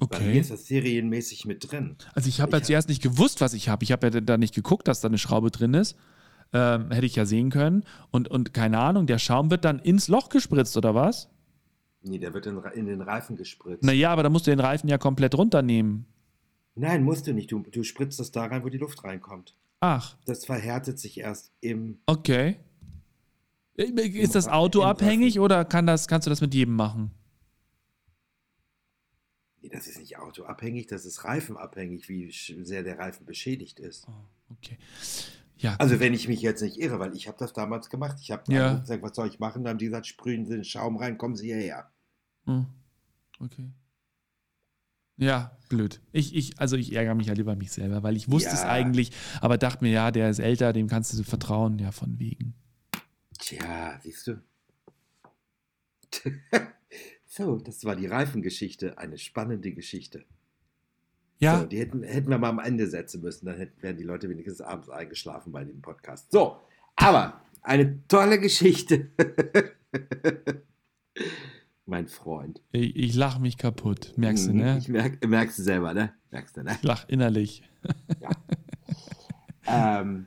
Okay. 0.00 0.18
Bei 0.18 0.24
mir 0.26 0.40
ist 0.40 0.50
das 0.50 0.66
serienmäßig 0.66 1.44
mit 1.44 1.70
drin. 1.70 1.94
Also 2.14 2.28
ich 2.28 2.40
habe 2.40 2.50
ja 2.56 2.62
zuerst 2.64 2.88
nicht 2.88 3.00
gewusst, 3.00 3.40
was 3.40 3.54
ich 3.54 3.68
habe. 3.68 3.84
Ich 3.84 3.92
habe 3.92 4.08
ja 4.08 4.20
da 4.20 4.36
nicht 4.36 4.52
geguckt, 4.52 4.88
dass 4.88 5.00
da 5.00 5.06
eine 5.06 5.18
Schraube 5.18 5.52
drin 5.52 5.72
ist. 5.74 5.96
Ähm, 6.52 6.90
hätte 6.90 7.06
ich 7.06 7.14
ja 7.14 7.26
sehen 7.26 7.50
können. 7.50 7.84
Und, 8.10 8.26
und 8.26 8.52
keine 8.52 8.80
Ahnung, 8.80 9.06
der 9.06 9.20
Schaum 9.20 9.52
wird 9.52 9.64
dann 9.64 9.78
ins 9.78 10.08
Loch 10.08 10.28
gespritzt, 10.28 10.76
oder 10.76 10.96
was? 10.96 11.30
Nee, 12.02 12.18
der 12.18 12.34
wird 12.34 12.46
in, 12.46 12.60
in 12.74 12.86
den 12.86 13.02
Reifen 13.02 13.36
gespritzt. 13.36 13.84
Naja, 13.84 14.10
aber 14.10 14.24
da 14.24 14.28
musst 14.28 14.48
du 14.48 14.50
den 14.50 14.60
Reifen 14.60 14.88
ja 14.88 14.98
komplett 14.98 15.36
runternehmen. 15.36 16.06
Nein, 16.74 17.04
musst 17.04 17.28
du 17.28 17.34
nicht. 17.34 17.52
Du, 17.52 17.60
du 17.60 17.84
spritzt 17.84 18.18
das 18.18 18.32
da 18.32 18.46
rein, 18.46 18.64
wo 18.64 18.68
die 18.68 18.78
Luft 18.78 19.04
reinkommt. 19.04 19.54
Ach. 19.78 20.16
Das 20.24 20.44
verhärtet 20.44 20.98
sich 20.98 21.20
erst 21.20 21.52
im. 21.60 22.00
Okay. 22.06 22.56
Ist 23.76 24.34
das 24.34 24.48
Auto 24.48 24.82
abhängig 24.82 25.38
oder 25.38 25.64
kann 25.64 25.86
das, 25.86 26.08
kannst 26.08 26.26
du 26.26 26.30
das 26.30 26.40
mit 26.40 26.54
jedem 26.54 26.74
machen? 26.74 27.10
Nee, 29.60 29.68
das 29.68 29.86
ist 29.86 29.98
nicht 29.98 30.18
autoabhängig, 30.18 30.86
das 30.86 31.04
ist 31.04 31.24
reifenabhängig, 31.24 32.08
wie 32.08 32.30
sehr 32.30 32.82
der 32.82 32.98
Reifen 32.98 33.26
beschädigt 33.26 33.80
ist. 33.80 34.06
Oh, 34.08 34.52
okay. 34.52 34.78
Ja. 35.58 35.74
Also 35.76 36.00
wenn 36.00 36.14
ich 36.14 36.28
mich 36.28 36.40
jetzt 36.42 36.62
nicht 36.62 36.78
irre, 36.78 36.98
weil 36.98 37.16
ich 37.16 37.28
habe 37.28 37.38
das 37.38 37.52
damals 37.52 37.88
gemacht. 37.88 38.18
Ich 38.20 38.30
habe 38.30 38.52
ja. 38.52 38.74
gesagt, 38.74 39.02
was 39.02 39.16
soll 39.16 39.28
ich 39.28 39.38
machen? 39.38 39.64
Dann 39.64 39.72
haben 39.72 39.78
die 39.78 39.86
gesagt, 39.86 40.06
sprühen 40.06 40.46
Sie 40.46 40.54
den 40.54 40.64
Schaum 40.64 40.96
rein, 40.96 41.18
kommen 41.18 41.34
Sie 41.34 41.46
hierher. 41.46 41.90
Hm. 42.44 42.66
Okay. 43.40 43.70
Ja, 45.16 45.58
blöd. 45.70 46.00
Ich, 46.12 46.34
ich, 46.34 46.60
also 46.60 46.76
ich 46.76 46.94
ärgere 46.94 47.14
mich 47.14 47.28
halt 47.28 47.38
über 47.38 47.56
mich 47.56 47.72
selber, 47.72 48.02
weil 48.02 48.16
ich 48.16 48.30
wusste 48.30 48.50
ja. 48.50 48.54
es 48.54 48.62
eigentlich, 48.62 49.12
aber 49.40 49.56
dachte 49.56 49.82
mir, 49.82 49.90
ja, 49.90 50.10
der 50.10 50.28
ist 50.28 50.38
älter, 50.38 50.74
dem 50.74 50.88
kannst 50.88 51.18
du 51.18 51.22
vertrauen, 51.22 51.78
ja, 51.78 51.90
von 51.90 52.18
wegen. 52.18 52.54
Tja, 53.38 53.98
siehst 54.02 54.26
du. 54.26 54.42
so, 57.26 57.58
das 57.58 57.84
war 57.84 57.96
die 57.96 58.06
Reifengeschichte, 58.06 58.98
eine 58.98 59.18
spannende 59.18 59.72
Geschichte. 59.72 60.24
Ja. 61.38 61.60
So, 61.60 61.66
die 61.66 61.78
hätten, 61.78 62.02
hätten 62.02 62.30
wir 62.30 62.38
mal 62.38 62.48
am 62.48 62.58
Ende 62.58 62.86
setzen 62.86 63.20
müssen, 63.20 63.46
dann 63.46 63.56
hätten, 63.56 63.82
wären 63.82 63.96
die 63.96 64.04
Leute 64.04 64.28
wenigstens 64.28 64.60
abends 64.60 64.88
eingeschlafen 64.88 65.52
bei 65.52 65.64
dem 65.64 65.82
Podcast. 65.82 66.32
So, 66.32 66.56
aber 66.96 67.42
eine 67.62 68.06
tolle 68.08 68.40
Geschichte. 68.40 69.10
mein 71.86 72.08
Freund. 72.08 72.62
Ich, 72.72 72.96
ich 72.96 73.14
lache 73.14 73.40
mich 73.40 73.58
kaputt, 73.58 74.14
merkst 74.16 74.48
du, 74.48 74.54
ne? 74.54 74.78
Ich 74.78 74.88
merk, 74.88 75.26
merkst 75.26 75.58
du 75.58 75.62
selber, 75.62 75.94
ne? 75.94 76.14
Merkst 76.30 76.56
du, 76.56 76.62
ne? 76.62 76.72
Ich 76.72 76.82
lach 76.82 77.08
innerlich. 77.08 77.62
ja. 78.20 78.30
ähm, 80.00 80.26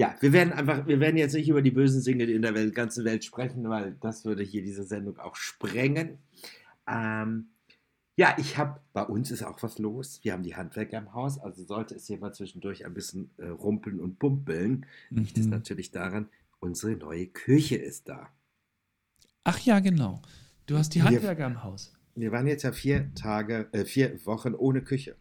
ja, 0.00 0.16
wir 0.20 0.32
werden 0.32 0.54
einfach, 0.54 0.86
wir 0.86 0.98
werden 0.98 1.18
jetzt 1.18 1.34
nicht 1.34 1.50
über 1.50 1.60
die 1.60 1.72
bösen 1.72 2.02
Dinge 2.02 2.24
in 2.24 2.40
der 2.40 2.54
Welt, 2.54 2.74
ganzen 2.74 3.04
Welt 3.04 3.22
sprechen, 3.22 3.68
weil 3.68 3.98
das 4.00 4.24
würde 4.24 4.42
hier 4.42 4.62
diese 4.62 4.82
Sendung 4.82 5.18
auch 5.18 5.36
sprengen. 5.36 6.16
Ähm, 6.88 7.50
ja, 8.16 8.34
ich 8.38 8.56
habe, 8.56 8.80
bei 8.94 9.02
uns 9.02 9.30
ist 9.30 9.42
auch 9.42 9.62
was 9.62 9.78
los. 9.78 10.20
Wir 10.22 10.32
haben 10.32 10.42
die 10.42 10.56
Handwerker 10.56 10.96
im 10.96 11.12
Haus, 11.12 11.38
also 11.38 11.62
sollte 11.64 11.96
es 11.96 12.06
hier 12.06 12.16
mal 12.16 12.32
zwischendurch 12.32 12.86
ein 12.86 12.94
bisschen 12.94 13.30
äh, 13.36 13.48
rumpeln 13.48 14.00
und 14.00 14.18
pumpeln, 14.18 14.86
mhm. 15.10 15.18
liegt 15.18 15.36
es 15.36 15.44
natürlich 15.48 15.90
daran, 15.90 16.30
unsere 16.60 16.92
neue 16.92 17.26
Küche 17.26 17.76
ist 17.76 18.08
da. 18.08 18.30
Ach 19.44 19.58
ja, 19.58 19.80
genau. 19.80 20.22
Du 20.64 20.78
hast 20.78 20.94
die 20.94 21.02
Handwerker 21.02 21.40
wir, 21.40 21.46
im 21.46 21.62
Haus. 21.62 21.92
Wir 22.14 22.32
waren 22.32 22.46
jetzt 22.46 22.62
ja 22.62 22.72
vier 22.72 23.14
Tage, 23.14 23.68
äh, 23.72 23.84
vier 23.84 24.24
Wochen 24.24 24.54
ohne 24.54 24.80
Küche. 24.80 25.14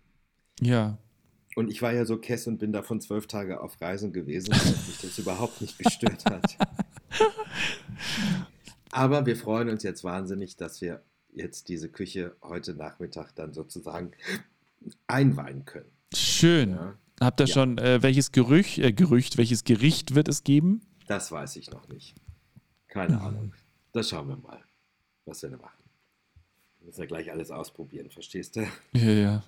Ja. 0.62 0.98
Und 1.56 1.70
ich 1.72 1.82
war 1.82 1.92
ja 1.94 2.06
so 2.06 2.18
Kess 2.18 2.48
und 2.48 2.58
bin 2.60 2.72
davon 2.72 3.02
zwölf 3.02 3.28
Tage 3.28 3.62
auf 3.62 3.80
Reisen 3.82 4.14
gewesen, 4.14 4.52
dass 4.52 4.88
mich 4.88 5.00
das 5.02 5.18
überhaupt 5.20 5.62
nicht 5.62 5.78
gestört 5.78 6.24
hat. 6.26 6.58
Aber 8.92 9.26
wir 9.26 9.36
freuen 9.36 9.70
uns 9.70 9.84
jetzt 9.84 10.04
wahnsinnig, 10.04 10.56
dass 10.58 10.82
wir 10.82 11.02
jetzt 11.34 11.70
diese 11.70 11.90
Küche 11.90 12.36
heute 12.42 12.74
Nachmittag 12.74 13.34
dann 13.36 13.54
sozusagen 13.54 14.12
einweihen 15.08 15.66
können. 15.66 15.90
Schön. 16.14 16.72
Ja, 16.72 16.96
Habt 17.22 17.42
ihr 17.42 17.48
Ja. 17.48 17.54
schon, 17.54 17.78
äh, 17.78 18.02
welches 18.02 18.32
Gerücht, 18.32 18.78
äh, 18.80 18.94
Gerücht, 18.94 19.38
welches 19.38 19.64
Gericht 19.64 20.16
wird 20.16 20.28
es 20.28 20.44
geben? 20.44 20.82
das 21.08 21.32
weiß 21.32 21.56
ich 21.56 21.72
noch 21.72 21.88
nicht. 21.90 22.14
Keine 22.88 23.16
Mhm. 23.18 23.22
Ahnung. 23.24 23.54
Das 23.94 24.10
schauen 24.10 24.28
wir 24.30 24.38
mal, 24.38 24.64
was 25.26 25.42
wir 25.42 25.50
da 25.50 25.58
machen. 25.58 25.79
Wir 26.90 26.94
müssen 26.94 27.02
ja 27.02 27.06
gleich 27.08 27.32
alles 27.32 27.52
ausprobieren, 27.52 28.10
verstehst 28.10 28.56
du? 28.56 28.62
Ja, 28.94 29.12
ja. 29.12 29.44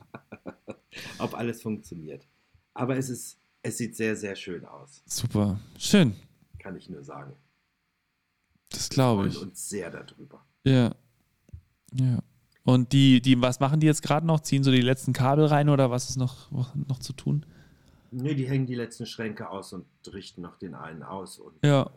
Ob 1.18 1.34
alles 1.34 1.60
funktioniert. 1.64 2.28
Aber 2.76 2.96
es 2.98 3.10
ist, 3.10 3.40
es 3.64 3.80
sieht 3.80 3.96
sehr, 3.96 4.16
sehr 4.16 4.36
schön 4.36 4.64
aus, 4.64 5.02
Super. 5.08 5.60
Schön. 5.80 6.16
kann 6.60 6.76
ich 6.76 6.88
nur 6.88 7.04
sagen. 7.04 7.34
Das 8.70 8.92
Wir 8.92 8.94
glaube 8.94 9.22
freuen 9.24 9.32
ich. 9.32 9.42
uns 9.42 9.68
sehr 9.70 9.90
darüber. 9.90 10.46
Ja. 10.64 10.94
Ja. 11.96 12.20
Und 12.64 12.94
die, 12.94 13.22
die, 13.24 13.42
was 13.42 13.60
machen 13.60 13.80
die 13.80 13.88
jetzt 13.88 14.04
gerade 14.04 14.28
noch? 14.28 14.42
Ziehen 14.42 14.64
so 14.64 14.70
die 14.70 14.80
letzten 14.82 15.12
Kabel 15.12 15.46
rein 15.46 15.70
oder 15.70 15.90
was 15.90 16.12
ist 16.12 16.18
noch, 16.18 16.52
noch 16.52 17.00
zu 17.00 17.12
tun? 17.14 17.44
Nee, 18.12 18.36
die 18.36 18.48
hängen 18.48 18.68
die 18.68 18.76
letzten 18.76 19.08
Schränke 19.08 19.50
aus 19.50 19.74
und 19.74 19.88
richten 20.14 20.42
noch 20.44 20.58
den 20.60 20.76
einen 20.76 21.02
aus. 21.02 21.40
Und 21.40 21.56
Ja. 21.66 21.90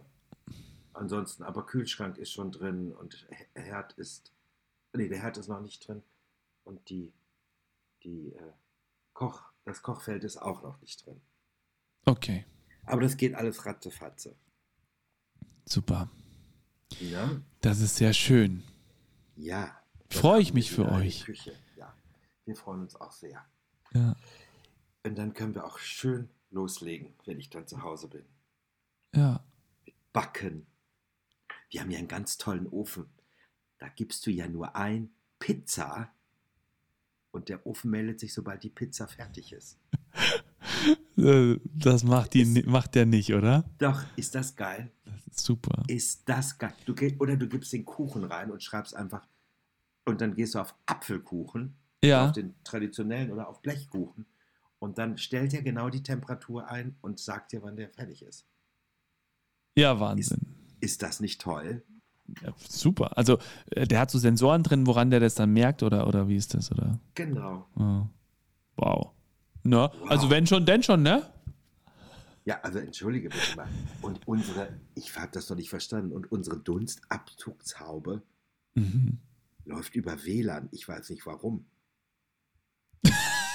ansonsten, 0.94 1.42
aber 1.42 1.66
Kühlschrank 1.66 2.16
ist 2.16 2.32
schon 2.32 2.50
drin 2.50 2.92
und 2.92 3.26
Herd 3.52 3.92
ist. 3.98 4.30
Nee, 4.94 5.08
der 5.08 5.20
Herd 5.20 5.36
ist 5.36 5.48
noch 5.48 5.60
nicht 5.60 5.86
drin. 5.86 6.02
Und 6.62 6.88
die, 6.88 7.12
die 8.04 8.32
äh, 8.32 8.52
Koch, 9.12 9.42
das 9.64 9.82
Kochfeld 9.82 10.24
ist 10.24 10.36
auch 10.36 10.62
noch 10.62 10.80
nicht 10.80 11.04
drin. 11.04 11.20
Okay. 12.04 12.46
Aber 12.84 13.00
das 13.00 13.16
geht 13.16 13.34
alles 13.34 13.66
ratzefatze. 13.66 14.36
Super. 15.66 16.10
Ja? 17.00 17.40
Das 17.60 17.80
ist 17.80 17.96
sehr 17.96 18.12
schön. 18.12 18.62
Ja. 19.36 19.80
Freu 20.10 20.38
ich 20.38 20.54
mich 20.54 20.70
für 20.70 20.90
euch. 20.90 21.24
Küche. 21.24 21.58
Ja. 21.76 21.92
Wir 22.44 22.54
freuen 22.54 22.82
uns 22.82 22.94
auch 22.96 23.12
sehr. 23.12 23.44
Ja. 23.94 24.14
Und 25.02 25.16
dann 25.16 25.34
können 25.34 25.54
wir 25.54 25.64
auch 25.64 25.78
schön 25.78 26.28
loslegen, 26.50 27.14
wenn 27.24 27.40
ich 27.40 27.50
dann 27.50 27.66
zu 27.66 27.82
Hause 27.82 28.08
bin. 28.08 28.24
Ja. 29.14 29.44
Backen. 30.12 30.66
Wir 31.70 31.80
haben 31.80 31.90
ja 31.90 31.98
einen 31.98 32.08
ganz 32.08 32.38
tollen 32.38 32.68
Ofen. 32.68 33.06
Da 33.84 33.90
gibst 33.90 34.24
du 34.24 34.30
ja 34.30 34.48
nur 34.48 34.74
ein 34.76 35.10
Pizza 35.38 36.10
und 37.32 37.50
der 37.50 37.66
Ofen 37.66 37.90
meldet 37.90 38.18
sich, 38.18 38.32
sobald 38.32 38.62
die 38.62 38.70
Pizza 38.70 39.06
fertig 39.06 39.52
ist. 39.52 39.78
Das 41.16 42.02
macht, 42.02 42.34
die, 42.34 42.42
Ist- 42.42 42.66
macht 42.66 42.94
der 42.96 43.06
nicht, 43.06 43.32
oder? 43.34 43.64
Doch, 43.78 44.02
ist 44.16 44.34
das 44.34 44.56
geil? 44.56 44.90
Das 45.04 45.14
ist 45.28 45.44
super. 45.46 45.84
Ist 45.86 46.28
das 46.28 46.58
geil? 46.58 46.72
Du, 46.86 46.94
oder 47.20 47.36
du 47.36 47.46
gibst 47.48 47.72
den 47.72 47.84
Kuchen 47.84 48.24
rein 48.24 48.50
und 48.50 48.62
schreibst 48.62 48.96
einfach, 48.96 49.26
und 50.06 50.20
dann 50.20 50.34
gehst 50.34 50.54
du 50.54 50.58
auf 50.58 50.74
Apfelkuchen, 50.86 51.76
Ja. 52.02 52.26
auf 52.26 52.32
den 52.32 52.54
traditionellen 52.64 53.30
oder 53.30 53.48
auf 53.48 53.62
Blechkuchen. 53.62 54.26
Und 54.80 54.98
dann 54.98 55.16
stellt 55.16 55.54
er 55.54 55.62
genau 55.62 55.88
die 55.88 56.02
Temperatur 56.02 56.66
ein 56.68 56.96
und 57.00 57.20
sagt 57.20 57.52
dir, 57.52 57.62
wann 57.62 57.76
der 57.76 57.90
fertig 57.90 58.22
ist. 58.22 58.44
Ja, 59.76 60.00
Wahnsinn. 60.00 60.40
Ist 60.80 61.02
das 61.02 61.20
nicht 61.20 61.40
toll? 61.40 61.84
Ja, 62.42 62.52
super. 62.68 63.16
Also, 63.18 63.38
äh, 63.70 63.86
der 63.86 64.00
hat 64.00 64.10
so 64.10 64.18
Sensoren 64.18 64.62
drin, 64.62 64.86
woran 64.86 65.10
der 65.10 65.20
das 65.20 65.34
dann 65.34 65.52
merkt, 65.52 65.82
oder, 65.82 66.06
oder 66.06 66.26
wie 66.28 66.36
ist 66.36 66.54
das? 66.54 66.72
Oder? 66.72 66.98
Genau. 67.14 67.66
Ja. 67.78 68.08
Wow. 68.76 69.10
Na, 69.62 69.90
Wow. 70.00 70.10
also 70.10 70.30
wenn 70.30 70.46
schon, 70.46 70.64
denn 70.66 70.82
schon, 70.82 71.02
ne? 71.02 71.22
Ja, 72.46 72.60
also 72.62 72.78
entschuldige 72.78 73.28
bitte 73.30 73.56
mal. 73.56 73.68
Und 74.02 74.20
unsere, 74.26 74.68
ich 74.94 75.16
habe 75.18 75.30
das 75.32 75.48
noch 75.48 75.56
nicht 75.56 75.70
verstanden, 75.70 76.12
und 76.12 76.30
unsere 76.32 76.58
Dunstabzugshaube 76.58 78.22
Mhm. 78.74 79.18
läuft 79.64 79.94
über 79.94 80.24
WLAN. 80.24 80.68
Ich 80.72 80.86
weiß 80.88 81.08
nicht 81.10 81.24
warum. 81.26 81.64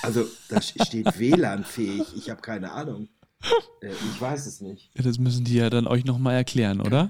Also 0.02 0.26
da 0.50 0.62
steht 0.62 1.20
WLAN-fähig. 1.20 2.16
Ich 2.16 2.30
habe 2.30 2.42
keine 2.42 2.72
Ahnung. 2.72 3.10
Äh, 3.82 3.90
ich 3.92 4.20
weiß 4.22 4.46
es 4.48 4.62
nicht. 4.62 4.92
Ja, 4.96 5.04
das 5.04 5.20
müssen 5.20 5.44
die 5.44 5.56
ja 5.56 5.70
dann 5.70 5.88
euch 5.88 6.06
nochmal 6.06 6.36
erklären, 6.36 6.80
oder? 6.82 7.10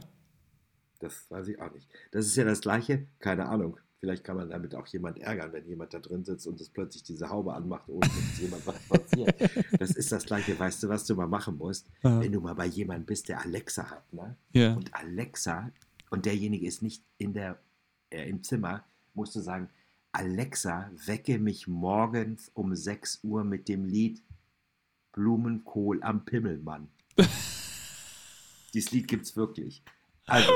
Das 0.99 1.29
weiß 1.29 1.47
ich 1.47 1.61
auch 1.61 1.71
nicht. 1.73 1.87
Das 2.11 2.25
ist 2.25 2.35
ja 2.35 2.43
das 2.43 2.61
Gleiche. 2.61 3.07
Keine 3.19 3.47
Ahnung. 3.47 3.77
Vielleicht 3.99 4.23
kann 4.23 4.37
man 4.37 4.49
damit 4.49 4.75
auch 4.75 4.87
jemand 4.87 5.19
ärgern, 5.19 5.51
wenn 5.51 5.65
jemand 5.65 5.93
da 5.93 5.99
drin 5.99 6.23
sitzt 6.23 6.47
und 6.47 6.59
es 6.61 6.69
plötzlich 6.69 7.03
diese 7.03 7.29
Haube 7.29 7.53
anmacht, 7.53 7.89
ohne 7.89 8.07
dass 8.07 8.39
jemand 8.39 8.65
was 8.65 8.79
passiert. 8.87 9.35
Das 9.79 9.91
ist 9.91 10.11
das 10.11 10.25
Gleiche. 10.25 10.57
Weißt 10.57 10.83
du, 10.83 10.89
was 10.89 11.05
du 11.05 11.15
mal 11.15 11.27
machen 11.27 11.57
musst? 11.57 11.87
Ja. 12.03 12.19
Wenn 12.21 12.31
du 12.31 12.39
mal 12.39 12.55
bei 12.55 12.65
jemandem 12.65 13.05
bist, 13.05 13.27
der 13.27 13.41
Alexa 13.41 13.89
hat, 13.89 14.13
ne? 14.13 14.35
Ja. 14.53 14.73
und 14.73 14.93
Alexa 14.93 15.71
und 16.09 16.25
derjenige 16.25 16.65
ist 16.65 16.81
nicht 16.81 17.03
in 17.17 17.33
der, 17.33 17.59
äh, 18.09 18.29
im 18.29 18.41
Zimmer, 18.41 18.85
musst 19.13 19.35
du 19.35 19.41
sagen, 19.41 19.69
Alexa, 20.11 20.89
wecke 21.05 21.37
mich 21.37 21.67
morgens 21.67 22.49
um 22.53 22.73
6 22.73 23.19
Uhr 23.23 23.43
mit 23.43 23.67
dem 23.67 23.85
Lied 23.85 24.23
Blumenkohl 25.11 26.01
am 26.03 26.25
Pimmelmann. 26.25 26.87
Dieses 28.73 28.91
Lied 28.91 29.07
gibt 29.07 29.25
es 29.25 29.35
wirklich. 29.35 29.83
Also, 30.25 30.51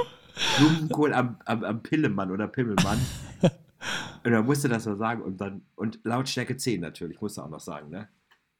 Blumenkohl 0.58 1.14
am, 1.14 1.38
am, 1.46 1.64
am 1.64 1.84
Pillemann 1.84 2.32
oder 2.32 2.48
Pimmelmann. 2.48 3.00
Und 4.24 4.32
dann 4.32 4.46
musst 4.46 4.64
du 4.64 4.70
das 4.70 4.86
so 4.86 4.96
sagen 4.96 5.22
und 5.22 5.42
dann, 5.42 5.64
und 5.76 6.00
Lautstärke 6.04 6.56
10 6.56 6.80
natürlich, 6.80 7.20
musst 7.20 7.38
du 7.38 7.42
auch 7.42 7.50
noch 7.50 7.60
sagen, 7.60 7.90
ne? 7.90 8.08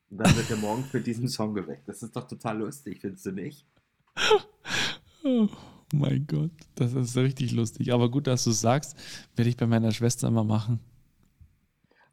Und 0.10 0.18
dann 0.18 0.36
wird 0.36 0.52
er 0.52 0.58
morgen 0.58 0.84
für 0.84 1.00
diesen 1.00 1.30
Song 1.30 1.54
geweckt. 1.54 1.88
Das 1.88 2.04
ist 2.04 2.14
doch 2.16 2.28
total 2.28 2.58
lustig, 2.60 3.00
findest 3.00 3.26
du 3.26 3.32
nicht? 3.32 3.66
Oh 5.24 5.48
mein 5.94 6.28
Gott, 6.28 6.52
das 6.76 6.94
ist 6.94 7.16
richtig 7.16 7.54
lustig. 7.54 7.94
Aber 7.94 8.12
gut, 8.12 8.28
dass 8.28 8.44
du 8.44 8.50
es 8.50 8.60
sagst, 8.60 8.98
werde 9.38 9.50
ich 9.50 9.56
bei 9.56 9.66
meiner 9.66 9.92
Schwester 9.92 10.30
mal 10.30 10.44
machen. 10.44 10.80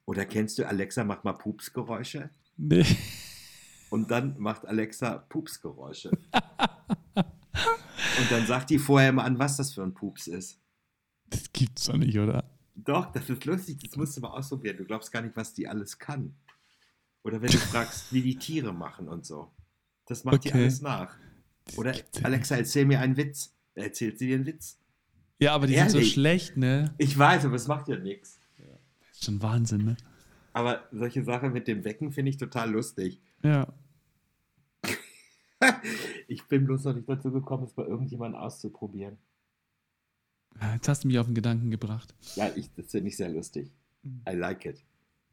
Oder 0.07 0.25
kennst 0.25 0.59
du 0.59 0.67
Alexa, 0.67 1.03
mach 1.03 1.25
mal 1.25 1.33
Pupsgeräusche? 1.33 2.31
Nee. 2.57 2.87
Und 3.91 4.11
dann 4.11 4.39
macht 4.39 4.67
Alexa 4.67 5.19
Pupsgeräusche. 5.29 6.13
Und 7.53 8.31
dann 8.31 8.47
sagt 8.47 8.71
die 8.71 8.79
vorher 8.79 9.13
mal 9.13 9.25
an, 9.25 9.39
was 9.39 9.57
das 9.57 9.73
für 9.75 9.83
ein 9.83 9.95
Pups 9.95 10.27
ist. 10.27 10.59
Das 11.29 11.53
gibt's 11.53 11.85
doch 11.85 11.97
nicht, 11.97 12.19
oder? 12.19 12.45
Doch, 12.75 13.13
das 13.13 13.29
ist 13.29 13.45
lustig, 13.45 13.79
das 13.79 13.97
musst 13.97 14.17
du 14.17 14.21
mal 14.21 14.29
ausprobieren. 14.31 14.77
Du 14.79 14.85
glaubst 14.85 15.13
gar 15.13 15.23
nicht, 15.23 15.37
was 15.37 15.53
die 15.55 15.69
alles 15.69 15.99
kann. 15.99 16.35
Oder 17.23 17.41
wenn 17.43 17.51
du 17.51 17.59
fragst, 17.73 18.13
wie 18.13 18.23
die 18.23 18.37
Tiere 18.37 18.73
machen 18.73 19.09
und 19.09 19.27
so. 19.27 19.51
Das 20.07 20.25
macht 20.25 20.45
die 20.45 20.49
Okay. 20.49 20.59
alles 20.63 20.81
nach. 20.81 21.17
Oder 21.77 21.95
Alexa, 22.23 22.57
erzähl 22.57 22.85
mir 22.87 23.01
einen 23.01 23.17
Witz. 23.17 23.55
Erzählt 23.75 24.19
sie 24.19 24.27
dir 24.27 24.37
einen 24.37 24.47
Witz. 24.47 24.79
Ja, 25.39 25.55
aber 25.55 25.67
die 25.67 25.75
sind 25.77 25.91
so 25.91 25.99
Ehrlich? 25.99 26.13
schlecht, 26.13 26.57
ne? 26.57 26.95
Ich 26.99 27.17
weiß, 27.17 27.45
aber 27.45 27.55
es 27.55 27.67
macht 27.69 27.89
ja 27.89 27.97
nichts. 27.97 28.39
Das 28.59 29.11
ist 29.13 29.25
schon 29.25 29.41
Wahnsinn, 29.43 29.85
ne? 29.85 29.97
Aber 30.53 30.83
solche 30.91 31.23
Sachen 31.23 31.53
mit 31.53 31.69
dem 31.69 31.85
Wecken 31.85 32.11
finde 32.13 32.31
ich 32.31 32.37
total 32.39 32.71
lustig. 32.73 33.21
Ja. 33.45 33.69
Ich 36.29 36.47
bin 36.49 36.65
bloß 36.67 36.85
noch 36.85 36.95
nicht 36.95 37.09
dazu 37.09 37.31
gekommen, 37.33 37.65
es 37.65 37.73
bei 37.73 37.85
irgendjemandem 37.85 38.41
auszuprobieren. 38.41 39.19
Ja, 40.61 40.75
Jetzt 40.75 40.89
hast 40.89 41.05
du 41.05 41.09
mich 41.09 41.19
auf 41.19 41.27
den 41.27 41.35
Gedanken 41.35 41.71
gebracht. 41.71 42.15
Ja, 42.37 42.51
ich, 42.55 42.73
das 42.75 42.91
finde 42.91 43.09
ich 43.09 43.17
sehr 43.17 43.29
lustig. 43.29 43.71
I 44.29 44.33
like 44.35 44.65
it. 44.67 44.85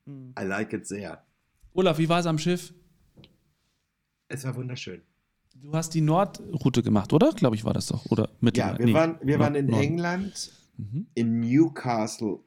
I 0.07 0.43
like 0.43 0.73
it 0.73 0.85
sehr. 0.87 1.23
Olaf, 1.73 1.97
wie 1.97 2.09
war 2.09 2.19
es 2.19 2.25
am 2.25 2.37
Schiff? 2.37 2.73
Es 4.27 4.43
war 4.45 4.55
wunderschön. 4.55 5.01
Du 5.55 5.73
hast 5.73 5.93
die 5.93 6.01
Nordroute 6.01 6.83
gemacht, 6.83 7.13
oder? 7.13 7.31
Glaube 7.31 7.55
ich, 7.55 7.65
war 7.65 7.73
das 7.73 7.87
doch. 7.87 8.05
Oder 8.11 8.29
Mittel. 8.41 8.59
Ja, 8.59 8.77
wir 8.77 8.85
nee, 8.85 8.93
waren, 8.93 9.17
wir 9.21 9.39
waren 9.39 9.55
in 9.55 9.67
Nord- 9.67 9.83
England, 9.83 10.51
Mhm. 10.77 11.07
in 11.15 11.39
Newcastle 11.39 12.39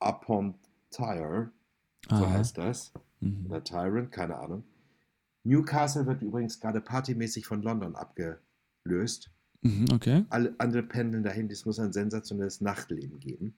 upon 0.00 0.54
Tyre, 0.90 1.50
so 2.08 2.16
Aha. 2.16 2.30
heißt 2.30 2.56
das. 2.56 2.92
Mhm. 3.20 3.46
Oder 3.46 3.62
Tyrant, 3.62 4.10
keine 4.10 4.36
Ahnung. 4.38 4.64
Newcastle 5.44 6.06
wird 6.06 6.22
übrigens 6.22 6.58
gerade 6.60 6.80
partymäßig 6.80 7.46
von 7.46 7.62
London 7.62 7.94
abgelöst. 7.96 9.30
Mhm, 9.62 9.86
okay. 9.92 10.24
Alle 10.30 10.54
andere 10.58 10.82
pendeln 10.82 11.22
dahin, 11.22 11.48
es 11.50 11.64
muss 11.66 11.78
ein 11.78 11.92
sensationelles 11.92 12.60
Nachtleben 12.60 13.20
geben. 13.20 13.54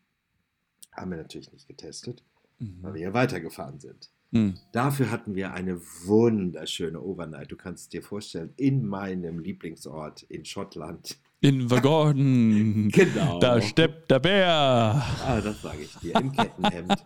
Haben 0.93 1.11
wir 1.13 1.19
natürlich 1.19 1.53
nicht 1.53 1.67
getestet, 1.69 2.23
weil 2.59 2.91
Mhm. 2.91 2.95
wir 2.95 3.03
ja 3.03 3.15
weitergefahren 3.15 3.81
sind. 3.81 4.11
Mhm. 4.33 4.55
Dafür 4.73 5.11
hatten 5.11 5.35
wir 5.37 5.53
eine 5.53 5.81
wunderschöne 6.05 7.01
Overnight. 7.01 7.53
Du 7.53 7.57
kannst 7.57 7.85
es 7.85 7.89
dir 7.91 8.03
vorstellen, 8.03 8.53
in 8.57 8.85
meinem 8.87 9.39
Lieblingsort 9.39 10.23
in 10.25 10.45
Schottland. 10.45 11.17
In 11.41 11.69
Vergorden. 11.69 12.89
Genau. 12.93 13.39
Da 13.39 13.61
steppt 13.61 14.11
der 14.11 14.19
Bär. 14.21 14.49
Ah, 14.51 15.41
das 15.41 15.63
sage 15.63 15.83
ich 15.83 15.95
dir, 15.99 16.15
im 16.17 16.33
Kettenhemd. 16.33 17.05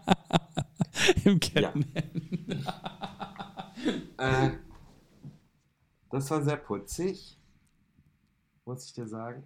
Im 1.25 1.41
Kettenhemd. 1.41 1.87
Äh, 4.19 4.51
das 6.11 6.31
war 6.31 6.43
sehr 6.43 6.57
putzig, 6.57 7.39
muss 8.65 8.85
ich 8.87 8.93
dir 8.93 9.07
sagen. 9.07 9.45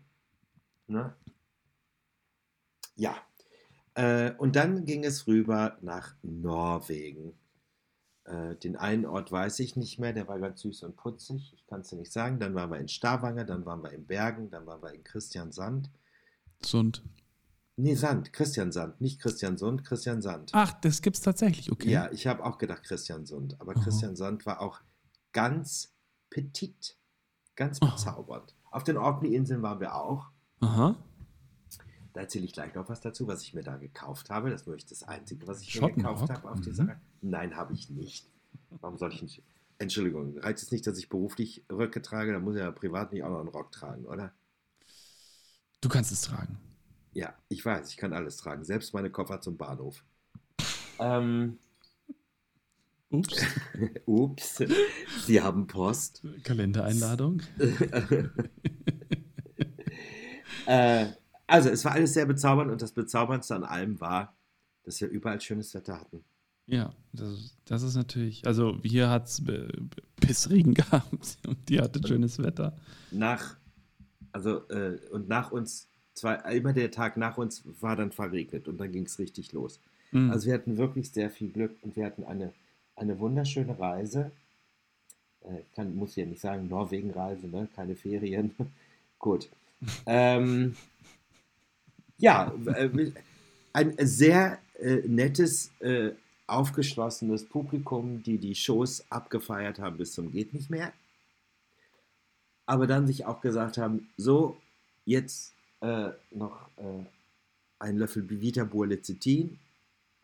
Ne? 0.87 1.15
Ja. 2.97 3.17
Äh, 3.95 4.33
und 4.39 4.57
dann 4.57 4.85
ging 4.85 5.05
es 5.05 5.27
rüber 5.27 5.79
nach 5.81 6.15
Norwegen. 6.23 7.39
Äh, 8.25 8.57
den 8.57 8.77
einen 8.77 9.07
Ort 9.07 9.31
weiß 9.31 9.61
ich 9.61 9.77
nicht 9.77 9.99
mehr, 9.99 10.13
der 10.13 10.27
war 10.27 10.39
ganz 10.39 10.63
süß 10.63 10.83
und 10.85 10.97
putzig. 10.97 11.53
Ich 11.55 11.67
kann 11.67 11.83
es 11.83 11.91
dir 11.91 11.97
nicht 11.97 12.13
sagen. 12.13 12.41
Dann 12.41 12.55
waren 12.55 12.71
wir 12.71 12.79
in 12.79 12.89
Stavanger, 12.89 13.45
dann 13.45 13.67
waren 13.67 13.83
wir 13.83 13.93
in 13.93 14.07
Bergen, 14.07 14.51
dann 14.51 14.67
waren 14.67 14.83
wir 14.83 14.93
in 14.93 15.05
Christiansand. 15.05 15.91
Sund. 16.63 17.03
Nee, 17.77 17.97
Sand, 17.97 18.33
Christian 18.33 18.71
Sand, 18.71 19.01
nicht 19.01 19.21
Christian 19.21 19.59
Sund, 19.59 19.85
Christian 19.85 20.23
Sand. 20.23 20.51
Ach, 20.53 20.73
das 20.81 21.03
gibt's 21.03 21.21
tatsächlich, 21.21 21.73
okay. 21.73 21.91
Ja, 21.91 22.11
ich 22.13 22.29
habe 22.29 22.45
auch 22.45 22.59
gedacht 22.59 22.85
Christian 22.85 23.27
Sund, 23.27 23.61
aber 23.61 23.73
Aha. 23.73 23.83
Christian 23.83 24.15
Sand 24.15 24.47
war 24.47 24.61
auch 24.61 24.81
ganz 25.33 25.94
petit, 26.35 26.97
ganz 27.57 27.81
Aha. 27.81 27.91
bezaubernd. 27.93 28.55
Auf 28.71 28.85
den 28.85 28.97
Orkney-Inseln 28.97 29.63
waren 29.63 29.81
wir 29.81 29.95
auch. 29.95 30.31
Aha. 30.61 30.97
Da 32.13 32.21
erzähle 32.21 32.45
ich 32.45 32.53
gleich 32.53 32.75
noch 32.75 32.89
was 32.89 33.01
dazu, 33.01 33.27
was 33.27 33.43
ich 33.43 33.55
mir 33.55 33.63
da 33.63 33.77
gekauft 33.77 34.31
habe. 34.31 34.51
Das 34.51 34.63
ist 34.63 34.67
wirklich 34.67 34.87
das 34.87 35.03
Einzige, 35.05 35.47
was 35.49 35.63
ich 35.63 35.81
mir 35.81 35.93
gekauft 35.93 36.29
habe 36.31 36.51
auf 36.51 36.59
Mhm. 36.59 36.63
dieser 36.63 36.89
Reise. 36.89 37.01
Nein, 37.23 37.57
habe 37.57 37.73
ich 37.73 37.89
nicht. 37.91 38.29
Warum 38.81 38.99
soll 38.99 39.13
ich 39.13 39.23
nicht? 39.23 39.43
Entschuldigung, 39.79 40.39
reicht 40.39 40.61
es 40.63 40.71
nicht, 40.71 40.87
dass 40.87 40.99
ich 40.99 41.09
beruflich 41.09 41.65
Röcke 41.71 42.03
trage? 42.03 42.33
Dann 42.33 42.43
muss 42.45 42.55
ich 42.55 42.61
ja 42.61 42.71
privat 42.71 43.13
nicht 43.13 43.25
auch 43.25 43.31
noch 43.31 43.41
einen 43.41 43.49
Rock 43.49 43.73
tragen, 43.73 44.05
oder? 44.07 44.33
Du 45.81 45.89
kannst 45.89 46.13
es 46.13 46.23
tragen. 46.23 46.59
Ja, 47.13 47.35
ich 47.49 47.65
weiß, 47.65 47.91
ich 47.91 47.97
kann 47.97 48.13
alles 48.13 48.37
tragen. 48.37 48.65
Selbst 48.65 48.95
meine 48.95 49.11
Koffer 49.11 49.41
zum 49.41 49.57
Bahnhof. 49.57 50.05
Ähm, 50.99 51.59
Ups. 53.19 53.45
ups, 54.07 54.63
Sie 55.27 55.41
haben 55.41 55.67
Post. 55.67 56.23
Kalendereinladung. 56.43 57.43
Äh, 60.67 61.07
also, 61.47 61.69
es 61.69 61.85
war 61.85 61.93
alles 61.93 62.15
sehr 62.15 62.27
bezaubernd 62.27 62.71
und 62.71 62.81
das 62.81 62.93
Bezauberndste 62.93 63.55
an 63.55 63.65
allem 63.65 64.01
war, 64.01 64.35
dass 64.85 64.99
wir 65.01 65.09
überall 65.09 65.41
schönes 65.41 65.75
Wetter 65.75 66.01
hatten. 66.01 66.25
Ja, 66.67 66.95
das, 67.13 67.29
ist- 67.33 67.57
das 67.67 67.83
ist 67.83 67.95
natürlich. 67.97 68.47
Also 68.47 68.79
hier 68.83 69.11
hat 69.11 69.27
es 69.29 69.43
Pissregen 70.17 70.73
gehabt 70.75 71.37
und 71.47 71.69
die 71.69 71.81
hatte 71.81 72.01
schönes 72.07 72.39
Wetter. 72.39 72.75
Nach, 73.11 73.57
also, 74.33 74.67
äh, 74.71 74.99
und 75.11 75.29
nach 75.29 75.53
uns, 75.53 75.87
zwei, 76.15 76.37
immer 76.55 76.73
der 76.73 76.91
Tag 76.91 77.19
nach 77.19 77.37
uns 77.37 77.63
war 77.83 77.97
dann 77.97 78.11
verregnet 78.13 78.67
und 78.67 78.79
dann 78.79 78.91
ging 78.91 79.05
es 79.05 79.19
richtig 79.19 79.53
los. 79.53 79.81
Mhm. 80.13 80.31
Also, 80.31 80.47
wir 80.47 80.55
hatten 80.55 80.79
wirklich 80.79 81.11
sehr 81.11 81.29
viel 81.29 81.51
Glück 81.51 81.77
und 81.83 81.95
wir 81.97 82.07
hatten 82.07 82.25
eine, 82.25 82.55
eine 82.97 83.19
wunderschöne 83.19 83.79
Reise. 83.79 84.31
Äh, 85.43 85.61
Ich 85.61 85.73
kann, 85.75 85.95
muss 85.97 86.17
ja 86.17 86.27
nicht 86.27 86.41
sagen, 86.41 86.69
Norwegen-Reise, 86.69 87.49
ne? 87.49 87.69
keine 87.75 87.97
Ferien. 87.97 88.55
Gut. 89.19 89.49
Ähm, 90.07 90.77
ja, 92.19 92.53
äh, 92.67 93.13
ein 93.73 93.95
sehr 93.99 94.59
äh, 94.79 95.03
nettes, 95.07 95.71
äh, 95.81 96.13
aufgeschlossenes 96.47 97.49
Publikum, 97.49 98.23
die 98.23 98.39
die 98.39 98.55
Shows 98.55 99.05
abgefeiert 99.11 99.79
haben 99.79 99.97
bis 99.97 100.13
zum 100.13 100.31
geht 100.31 100.53
nicht 100.53 100.71
mehr. 100.71 100.93
Aber 102.67 102.87
dann 102.87 103.07
sich 103.07 103.25
auch 103.27 103.41
gesagt 103.41 103.79
haben, 103.79 104.09
so, 104.17 104.57
jetzt 105.05 105.55
äh, 105.81 106.11
noch 106.31 106.69
äh, 106.77 107.05
einen 107.79 107.99
Löffel 107.99 108.23
Bivita 108.23 108.69
Lecithin, 108.73 109.59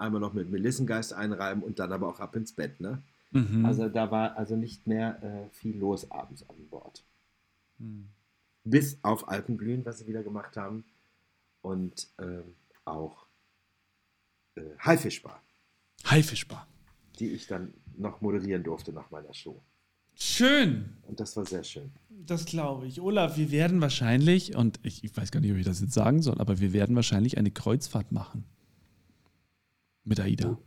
einmal 0.01 0.21
noch 0.21 0.33
mit 0.33 0.51
Melissengeist 0.51 1.13
einreiben 1.13 1.63
und 1.63 1.79
dann 1.79 1.93
aber 1.93 2.09
auch 2.09 2.21
ab 2.21 2.35
ins 2.37 2.53
Bett. 2.53 2.81
Ne? 2.81 3.03
Mhm. 3.31 3.65
Also 3.65 3.89
da 3.89 4.11
war 4.11 4.37
also 4.37 4.57
nicht 4.57 4.87
mehr 4.87 5.23
äh, 5.23 5.51
viel 5.51 5.77
los 5.79 6.11
abends 6.11 6.49
an 6.49 6.57
Bord. 6.69 7.05
Mhm. 7.79 8.09
Bis 8.65 8.99
auf 9.03 9.29
Alpenglühen, 9.29 9.85
was 9.85 9.99
sie 9.99 10.07
wieder 10.07 10.23
gemacht 10.23 10.57
haben. 10.57 10.85
Und 11.63 12.09
ähm, 12.19 12.55
auch 12.85 13.27
äh, 14.57 14.63
Haifischbar, 14.79 15.43
Haifischbar. 16.07 16.67
die 17.19 17.31
ich 17.31 17.47
dann 17.47 17.75
noch 17.97 18.21
moderieren 18.23 18.63
durfte 18.63 18.93
nach 18.93 19.11
meiner 19.11 19.35
Show. 19.35 19.61
Schön. 20.15 20.97
Und 21.03 21.21
das 21.21 21.37
war 21.37 21.47
sehr 21.47 21.65
schön. 21.65 21.91
Das 22.27 22.45
glaube 22.45 22.87
ich. 22.87 23.01
Olaf, 23.01 23.37
wir 23.37 23.51
werden 23.51 23.81
wahrscheinlich, 23.81 24.55
und 24.55 24.81
ich, 24.83 25.05
ich 25.05 25.17
weiß 25.17 25.31
gar 25.31 25.41
nicht, 25.41 25.53
ob 25.53 25.59
ich 25.59 25.65
das 25.65 25.81
jetzt 25.81 25.95
sagen 25.95 26.21
soll, 26.23 26.41
aber 26.41 26.61
wir 26.61 26.73
werden 26.73 26.95
wahrscheinlich 26.97 27.39
eine 27.39 27.51
Kreuzfahrt 27.51 28.13
machen. 28.13 28.45
Mit 30.05 30.21
AIDA. 30.21 30.59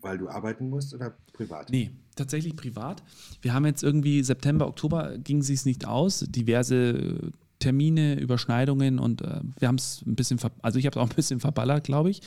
Weil 0.00 0.18
du 0.18 0.28
arbeiten 0.28 0.68
musst 0.70 0.94
oder 0.94 1.16
privat? 1.32 1.70
Nee, 1.70 1.90
tatsächlich 2.16 2.56
privat. 2.56 3.02
Wir 3.42 3.52
haben 3.52 3.66
jetzt 3.66 3.82
irgendwie 3.82 4.22
September, 4.22 4.66
Oktober 4.66 5.18
ging 5.18 5.38
es 5.38 5.64
nicht 5.64 5.86
aus. 5.86 6.24
Diverse 6.28 7.32
Termine, 7.60 8.18
Überschneidungen 8.18 8.98
und 8.98 9.22
äh, 9.22 9.40
wir 9.58 9.68
haben 9.68 9.76
es 9.76 10.02
ein 10.06 10.16
bisschen, 10.16 10.40
also 10.62 10.78
ich 10.78 10.86
habe 10.86 10.98
es 10.98 11.02
auch 11.04 11.10
ein 11.10 11.14
bisschen 11.14 11.40
verballert, 11.40 11.84
glaube 11.84 12.10
ich. 12.10 12.22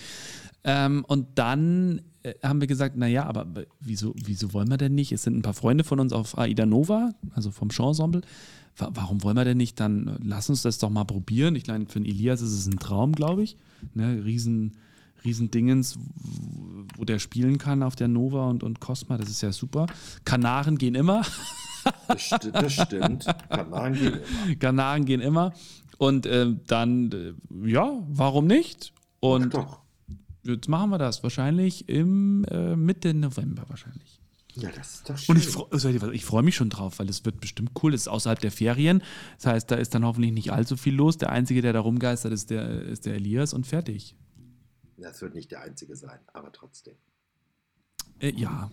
Ähm, 0.63 1.03
und 1.07 1.27
dann 1.35 2.01
äh, 2.21 2.35
haben 2.43 2.61
wir 2.61 2.67
gesagt, 2.67 2.95
naja, 2.95 3.25
aber 3.25 3.47
wieso, 3.81 4.13
wieso 4.15 4.53
wollen 4.53 4.69
wir 4.69 4.77
denn 4.77 4.95
nicht? 4.95 5.11
Es 5.11 5.23
sind 5.23 5.35
ein 5.35 5.41
paar 5.41 5.55
Freunde 5.55 5.83
von 5.83 5.99
uns 5.99 6.13
auf 6.13 6.37
Aida 6.37 6.65
Nova, 6.65 7.11
also 7.33 7.51
vom 7.51 7.71
Show-Ensemble. 7.71 8.21
Wa 8.77 8.91
warum 8.93 9.23
wollen 9.23 9.35
wir 9.35 9.43
denn 9.43 9.57
nicht? 9.57 9.79
Dann 9.79 10.07
äh, 10.07 10.11
lass 10.23 10.49
uns 10.49 10.61
das 10.61 10.77
doch 10.77 10.89
mal 10.89 11.03
probieren. 11.03 11.55
Ich 11.55 11.67
meine, 11.67 11.87
für 11.87 11.99
den 11.99 12.05
Elias 12.05 12.41
ist 12.41 12.53
es 12.53 12.67
ein 12.67 12.79
Traum, 12.79 13.13
glaube 13.13 13.43
ich. 13.43 13.57
Ne, 13.95 14.23
riesen, 14.23 14.77
riesen 15.25 15.51
Dingens, 15.51 15.97
wo- 16.97 17.05
der 17.05 17.19
spielen 17.19 17.57
kann 17.57 17.83
auf 17.83 17.95
der 17.95 18.07
Nova 18.07 18.49
und, 18.49 18.63
und 18.63 18.79
Cosma, 18.79 19.17
das 19.17 19.29
ist 19.29 19.41
ja 19.41 19.51
super. 19.51 19.87
Kanaren 20.25 20.77
gehen 20.77 20.95
immer. 20.95 21.23
Das, 22.07 22.21
sti 22.21 22.51
das 22.51 22.73
stimmt. 22.73 23.25
Kanaren 23.49 23.93
gehen 23.93 24.13
immer. 24.13 24.55
Kanaren 24.59 25.05
gehen 25.05 25.21
immer. 25.21 25.53
Und 25.97 26.25
äh, 26.25 26.47
dann, 26.67 27.11
äh, 27.11 27.69
ja, 27.69 27.91
warum 28.09 28.47
nicht? 28.47 28.93
Und 29.19 29.53
jetzt 30.43 30.67
machen 30.67 30.89
wir 30.89 30.97
das 30.97 31.23
wahrscheinlich 31.23 31.87
im 31.89 32.43
äh, 32.45 32.75
Mitte 32.75 33.13
November 33.13 33.63
wahrscheinlich. 33.67 34.19
Ja, 34.55 34.69
das 34.75 34.95
ist 34.95 35.09
doch 35.09 35.17
schön. 35.17 35.35
Und 35.35 35.41
ich, 35.41 35.47
freu- 35.49 35.65
was- 35.71 36.13
ich 36.13 36.25
freue 36.25 36.43
mich 36.43 36.55
schon 36.55 36.69
drauf, 36.69 36.99
weil 36.99 37.09
es 37.09 37.25
wird 37.25 37.39
bestimmt 37.41 37.71
cool. 37.81 37.93
Es 37.93 38.01
ist 38.01 38.07
außerhalb 38.07 38.39
der 38.39 38.51
Ferien. 38.51 39.01
Das 39.37 39.47
heißt, 39.47 39.71
da 39.71 39.75
ist 39.75 39.95
dann 39.95 40.05
hoffentlich 40.05 40.31
nicht 40.33 40.51
allzu 40.51 40.77
viel 40.77 40.93
los. 40.95 41.17
Der 41.17 41.31
Einzige, 41.31 41.61
der 41.61 41.73
da 41.73 41.79
rumgeistert, 41.79 42.33
ist 42.33 42.49
der, 42.49 42.81
ist 42.83 43.05
der 43.05 43.15
Elias 43.15 43.53
und 43.53 43.65
fertig. 43.65 44.15
Das 45.03 45.21
wird 45.21 45.35
nicht 45.35 45.51
der 45.51 45.61
einzige 45.61 45.95
sein, 45.95 46.19
aber 46.33 46.51
trotzdem. 46.51 46.95
Äh, 48.19 48.31
ja, 48.35 48.71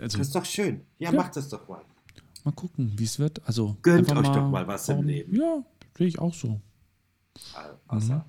also 0.00 0.18
Das 0.18 0.26
ist 0.28 0.34
doch 0.34 0.44
schön. 0.44 0.82
Ja, 0.98 1.10
Ja. 1.12 1.16
macht 1.16 1.36
das 1.36 1.48
doch 1.48 1.68
mal. 1.68 1.82
mal 2.44 2.52
gucken, 2.52 2.92
wie 2.96 3.04
es 3.04 3.18
wird. 3.18 3.46
Also 3.46 3.76
Gönnt 3.82 4.10
euch 4.10 4.28
doch 4.28 4.48
mal 4.50 4.66
was 4.66 4.88
im 4.88 4.94
warum- 4.96 5.06
Leben. 5.06 5.34
Ja, 5.36 5.64
sehe 5.96 6.06
ich 6.08 6.18
auch 6.18 6.34
so. 6.34 6.60
Au- 7.54 7.96
Außer 7.96 8.24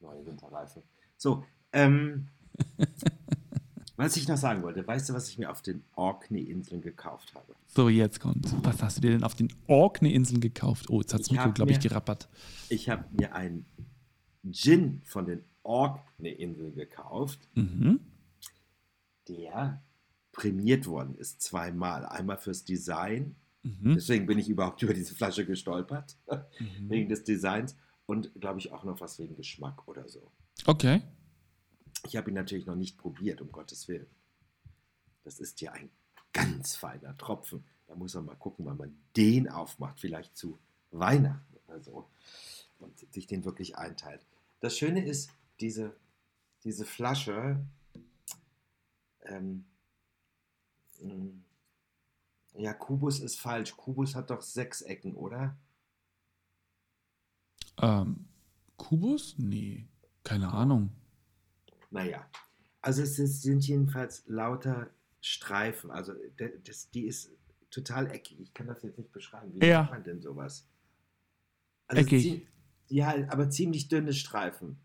neue 0.00 0.24
Winterreifen. 0.26 0.82
So, 1.16 1.44
ähm, 1.72 2.28
was 3.96 4.16
ich 4.16 4.28
noch 4.28 4.36
sagen 4.36 4.62
wollte, 4.62 4.86
weißt 4.86 5.08
du, 5.08 5.14
was 5.14 5.28
ich 5.28 5.38
mir 5.38 5.50
auf 5.50 5.62
den 5.62 5.82
Orkney-Inseln 5.96 6.80
gekauft 6.80 7.34
habe? 7.34 7.54
So, 7.66 7.88
jetzt 7.88 8.20
kommt. 8.20 8.54
Was 8.64 8.82
hast 8.82 8.98
du 8.98 9.00
dir 9.00 9.10
denn 9.10 9.24
auf 9.24 9.34
den 9.34 9.52
Orkney-Inseln 9.66 10.40
gekauft? 10.40 10.88
Oh, 10.90 11.00
jetzt 11.00 11.12
hat 11.14 11.22
Ich 11.22 11.32
Mikro, 11.32 11.50
glaube 11.52 11.72
ich, 11.72 11.80
gerappert. 11.80 12.28
Ich 12.68 12.88
habe 12.88 13.04
mir 13.12 13.34
einen 13.34 13.66
Gin 14.52 15.02
von 15.04 15.26
den 15.26 15.42
Orkney-Inseln 15.62 16.74
gekauft, 16.74 17.40
Mhm. 17.54 18.00
der 19.28 19.82
prämiert 20.32 20.86
worden 20.86 21.16
ist 21.16 21.40
zweimal. 21.42 22.06
Einmal 22.06 22.38
fürs 22.38 22.64
Design, 22.64 23.34
Mhm. 23.62 23.94
deswegen 23.94 24.26
bin 24.26 24.38
ich 24.38 24.48
überhaupt 24.48 24.82
über 24.82 24.94
diese 24.94 25.14
Flasche 25.14 25.44
gestolpert, 25.44 26.16
Mhm. 26.60 26.90
wegen 26.90 27.08
des 27.08 27.24
Designs 27.24 27.76
und 28.06 28.32
glaube 28.40 28.60
ich 28.60 28.72
auch 28.72 28.84
noch 28.84 29.00
was 29.00 29.18
wegen 29.18 29.36
Geschmack 29.36 29.86
oder 29.88 30.08
so. 30.08 30.30
Okay. 30.66 31.02
Ich 32.06 32.16
habe 32.16 32.30
ihn 32.30 32.34
natürlich 32.34 32.66
noch 32.66 32.76
nicht 32.76 32.96
probiert, 32.96 33.40
um 33.40 33.50
Gottes 33.50 33.88
Willen. 33.88 34.06
Das 35.24 35.40
ist 35.40 35.60
ja 35.60 35.72
ein 35.72 35.90
ganz 36.32 36.76
feiner 36.76 37.16
Tropfen. 37.18 37.64
Da 37.86 37.94
muss 37.96 38.14
man 38.14 38.26
mal 38.26 38.36
gucken, 38.36 38.64
wann 38.64 38.76
man 38.76 38.96
den 39.16 39.48
aufmacht, 39.48 39.98
vielleicht 40.00 40.36
zu 40.36 40.58
Weihnachten 40.90 41.56
oder 41.66 41.80
so. 41.80 42.08
Und 42.78 42.98
sich 43.12 43.26
den 43.26 43.44
wirklich 43.44 43.76
einteilt. 43.76 44.24
Das 44.60 44.76
Schöne 44.78 45.04
ist, 45.04 45.30
diese, 45.60 45.96
diese 46.64 46.84
Flasche, 46.84 47.64
ähm, 49.22 49.64
mh, 51.00 51.30
ja, 52.54 52.72
Kubus 52.74 53.20
ist 53.20 53.38
falsch. 53.38 53.76
Kubus 53.76 54.14
hat 54.14 54.30
doch 54.30 54.42
sechs 54.42 54.82
Ecken, 54.82 55.14
oder? 55.14 55.56
Ähm, 57.80 58.26
Kubus? 58.76 59.36
Nee, 59.38 59.86
keine 60.24 60.52
Ahnung. 60.52 60.90
Naja, 61.90 62.28
also 62.80 63.02
es 63.02 63.16
sind 63.16 63.66
jedenfalls 63.66 64.24
lauter 64.26 64.90
Streifen. 65.20 65.90
Also 65.90 66.14
das, 66.64 66.90
die 66.90 67.06
ist 67.06 67.30
total 67.70 68.10
eckig. 68.10 68.40
Ich 68.40 68.54
kann 68.54 68.66
das 68.66 68.82
jetzt 68.82 68.98
nicht 68.98 69.12
beschreiben. 69.12 69.52
Wie 69.54 69.66
Ja. 69.66 69.80
nennt 69.82 69.90
man 69.90 70.04
denn 70.04 70.20
sowas? 70.20 70.66
Also 71.86 72.02
Eckig. 72.02 72.46
Ja, 72.88 73.14
aber 73.28 73.50
ziemlich 73.50 73.88
dünne 73.88 74.12
Streifen. 74.12 74.78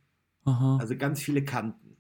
Aha. 0.45 0.77
Also 0.77 0.95
ganz 0.97 1.21
viele 1.21 1.43
Kanten. 1.43 1.97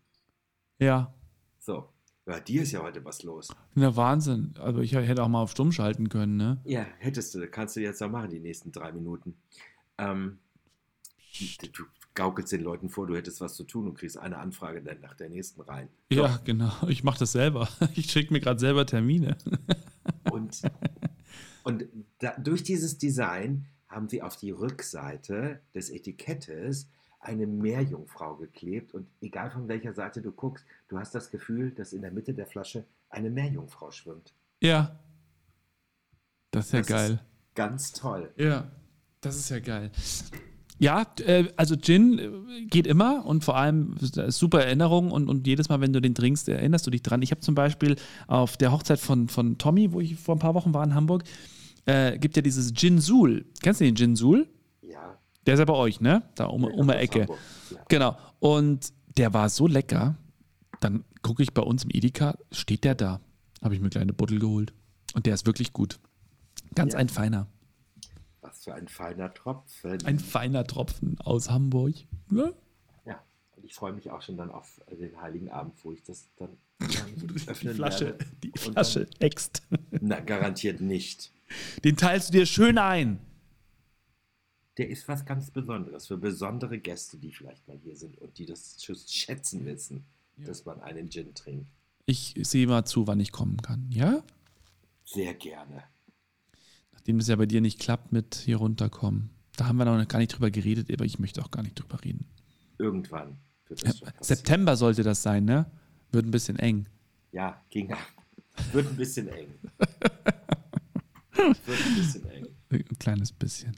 ja. 0.79 1.13
So. 1.59 1.89
Bei 2.25 2.39
dir 2.39 2.61
ist 2.63 2.71
ja 2.71 2.81
heute 2.81 3.03
was 3.03 3.21
los. 3.23 3.49
Na, 3.75 3.97
Wahnsinn. 3.97 4.53
Also 4.57 4.79
ich 4.79 4.93
hätte 4.93 5.21
auch 5.23 5.27
mal 5.27 5.41
auf 5.41 5.51
Stumm 5.51 5.73
schalten 5.73 6.07
können, 6.07 6.37
ne? 6.37 6.61
Ja, 6.63 6.85
hättest 6.99 7.35
du. 7.35 7.45
Kannst 7.49 7.75
du 7.75 7.81
jetzt 7.81 7.99
noch 7.99 8.09
machen, 8.09 8.29
die 8.29 8.39
nächsten 8.39 8.71
drei 8.71 8.93
Minuten. 8.93 9.35
Ähm, 9.97 10.39
du 11.73 11.83
gaukelst 12.13 12.53
den 12.53 12.61
Leuten 12.61 12.89
vor, 12.89 13.07
du 13.07 13.15
hättest 13.17 13.41
was 13.41 13.55
zu 13.55 13.65
tun 13.65 13.87
und 13.87 13.95
kriegst 13.95 14.17
eine 14.17 14.37
Anfrage 14.37 14.81
dann 14.81 15.01
nach 15.01 15.15
der 15.15 15.27
nächsten 15.29 15.59
rein. 15.61 15.89
So. 16.11 16.21
Ja, 16.21 16.39
genau. 16.45 16.71
Ich 16.87 17.03
mache 17.03 17.19
das 17.19 17.33
selber. 17.33 17.67
Ich 17.95 18.09
schicke 18.09 18.31
mir 18.31 18.39
gerade 18.39 18.59
selber 18.59 18.85
Termine. 18.85 19.37
Und, 20.31 20.61
und 21.63 21.85
da, 22.19 22.31
durch 22.39 22.63
dieses 22.63 22.97
Design 22.97 23.65
haben 23.89 24.07
sie 24.07 24.21
auf 24.21 24.37
die 24.37 24.51
Rückseite 24.51 25.59
des 25.75 25.89
Etikettes 25.89 26.87
eine 27.23 27.47
Meerjungfrau 27.47 28.35
geklebt 28.35 28.93
und 28.93 29.07
egal 29.21 29.51
von 29.51 29.67
welcher 29.67 29.93
Seite 29.93 30.21
du 30.21 30.31
guckst, 30.31 30.65
du 30.89 30.99
hast 30.99 31.15
das 31.15 31.31
Gefühl, 31.31 31.71
dass 31.71 31.93
in 31.93 32.01
der 32.01 32.11
Mitte 32.11 32.33
der 32.33 32.45
Flasche 32.45 32.85
eine 33.09 33.29
Meerjungfrau 33.29 33.91
schwimmt. 33.91 34.33
Ja. 34.61 34.99
Das 36.51 36.67
ist 36.67 36.73
ja 36.73 36.79
Das 36.79 36.87
geil. 36.87 37.11
Ist 37.11 37.55
ganz 37.55 37.93
toll. 37.93 38.31
Ja, 38.37 38.71
das 39.21 39.37
ist 39.37 39.49
ja 39.49 39.59
geil. 39.59 39.91
Ja, 40.79 41.05
äh, 41.25 41.45
also 41.55 41.75
Gin 41.77 42.19
äh, 42.19 42.65
geht 42.65 42.87
immer 42.87 43.25
und 43.25 43.43
vor 43.43 43.55
allem 43.55 43.95
äh, 44.17 44.31
super 44.31 44.63
Erinnerung 44.63 45.11
und, 45.11 45.29
und 45.29 45.47
jedes 45.47 45.69
Mal, 45.69 45.79
wenn 45.81 45.93
du 45.93 46.01
den 46.01 46.15
trinkst, 46.15 46.49
erinnerst 46.49 46.85
du 46.85 46.91
dich 46.91 47.03
dran. 47.03 47.21
Ich 47.21 47.31
habe 47.31 47.41
zum 47.41 47.55
Beispiel 47.55 47.95
auf 48.27 48.57
der 48.57 48.71
Hochzeit 48.71 48.99
von, 48.99 49.29
von 49.29 49.57
Tommy, 49.57 49.93
wo 49.93 50.01
ich 50.01 50.15
vor 50.15 50.35
ein 50.35 50.39
paar 50.39 50.55
Wochen 50.55 50.73
war 50.73 50.83
in 50.83 50.93
Hamburg, 50.95 51.23
äh, 51.85 52.17
gibt 52.17 52.35
ja 52.35 52.41
dieses 52.41 52.73
Gin 52.73 52.99
Sul. 52.99 53.45
Kennst 53.61 53.81
du 53.81 53.85
den 53.85 53.95
Gin 53.95 54.15
Sul? 54.15 54.39
Ja. 54.39 54.45
Der 55.45 55.55
ist 55.55 55.59
ja 55.59 55.65
bei 55.65 55.73
euch, 55.73 55.99
ne? 56.01 56.23
Da 56.35 56.45
um, 56.45 56.63
um 56.63 56.87
die 56.87 56.93
aus 56.93 56.99
Ecke. 57.01 57.27
Ja. 57.69 57.77
Genau. 57.89 58.17
Und 58.39 58.93
der 59.17 59.33
war 59.33 59.49
so 59.49 59.67
lecker. 59.67 60.15
Dann 60.79 61.03
gucke 61.21 61.43
ich 61.43 61.53
bei 61.53 61.61
uns 61.61 61.83
im 61.83 61.89
Edeka, 61.93 62.37
steht 62.51 62.83
der 62.83 62.95
da. 62.95 63.19
Habe 63.61 63.73
ich 63.75 63.79
mir 63.79 63.85
eine 63.85 63.89
kleine 63.91 64.13
Buddel 64.13 64.39
geholt. 64.39 64.73
Und 65.13 65.25
der 65.25 65.33
ist 65.33 65.45
wirklich 65.45 65.73
gut. 65.73 65.99
Ganz 66.75 66.93
Ja. 66.93 66.99
ein 66.99 67.09
feiner. 67.09 67.47
Was 68.41 68.63
für 68.63 68.73
ein 68.73 68.87
feiner 68.87 69.33
Tropfen. 69.33 70.05
Ein 70.05 70.19
feiner 70.19 70.65
Tropfen 70.65 71.17
aus 71.21 71.49
Hamburg. 71.49 71.93
Ne? 72.29 72.53
ja. 73.05 73.21
Und 73.55 73.63
ich 73.63 73.73
freue 73.73 73.93
mich 73.93 74.09
auch 74.11 74.21
schon 74.21 74.35
dann 74.37 74.49
auf 74.51 74.81
den 74.91 75.21
Heiligen 75.21 75.49
Abend, 75.49 75.73
wo 75.83 75.91
ich 75.93 76.03
das 76.03 76.27
dann, 76.37 76.49
dann 76.79 76.89
Die 77.61 77.69
Flasche, 77.69 78.05
werde. 78.07 78.25
die 78.43 78.51
Flasche. 78.57 79.07
Dann, 79.19 79.29
na, 80.01 80.19
garantiert 80.19 80.81
nicht. 80.81 81.31
Den 81.83 81.95
teilst 81.95 82.29
du 82.29 82.33
dir 82.33 82.45
schön 82.45 82.77
ein. 82.77 83.19
Der 84.77 84.89
ist 84.89 85.07
was 85.07 85.25
ganz 85.25 85.51
Besonderes 85.51 86.07
für 86.07 86.17
besondere 86.17 86.79
Gäste, 86.79 87.17
die 87.17 87.31
vielleicht 87.31 87.67
mal 87.67 87.77
hier 87.77 87.95
sind 87.95 88.17
und 88.19 88.37
die 88.37 88.45
das 88.45 88.75
zu 88.77 88.95
schätzen 88.95 89.65
wissen, 89.65 90.05
Ja. 90.37 90.45
dass 90.47 90.65
man 90.65 90.81
einen 90.81 91.09
Gin 91.09 91.33
trinkt. 91.35 91.67
Ich 92.05 92.33
sehe 92.41 92.65
mal 92.67 92.83
zu, 92.85 93.05
wann 93.07 93.19
ich 93.19 93.31
kommen 93.31 93.57
kann. 93.61 93.87
Ja? 93.91 94.23
Sehr 95.05 95.33
gerne. 95.35 95.83
Nachdem 96.91 97.19
es 97.19 97.27
ja 97.27 97.35
bei 97.35 97.45
dir 97.45 97.61
nicht 97.61 97.79
klappt 97.79 98.11
mit 98.11 98.35
hier 98.35 98.57
runterkommen. 98.57 99.29
Da 99.55 99.67
haben 99.67 99.77
wir 99.77 99.85
noch 99.85 100.07
gar 100.07 100.17
nicht 100.19 100.29
drüber 100.33 100.49
geredet, 100.49 100.91
aber 100.91 101.05
ich 101.05 101.19
möchte 101.19 101.43
auch 101.43 101.51
gar 101.51 101.61
nicht 101.61 101.75
drüber 101.75 102.03
reden. 102.03 102.25
Irgendwann 102.79 103.37
wird 103.67 103.83
das 103.85 103.97
schon 103.99 104.07
passieren. 104.07 104.23
September 104.23 104.75
sollte 104.75 105.03
das 105.03 105.21
sein, 105.21 105.45
ne? 105.45 105.69
Wird 106.11 106.25
ein 106.25 106.31
bisschen 106.31 106.57
eng. 106.57 106.87
Ja, 107.31 107.61
ging 107.69 107.91
ab. 107.93 107.99
Wird 108.71 108.87
ein 108.87 108.95
bisschen 108.97 109.27
eng. 109.27 109.47
Wird 111.35 111.79
ein 111.85 111.95
bisschen 111.95 112.29
eng. 112.29 112.47
Ein 112.69 112.99
kleines 112.99 113.31
bisschen. 113.31 113.75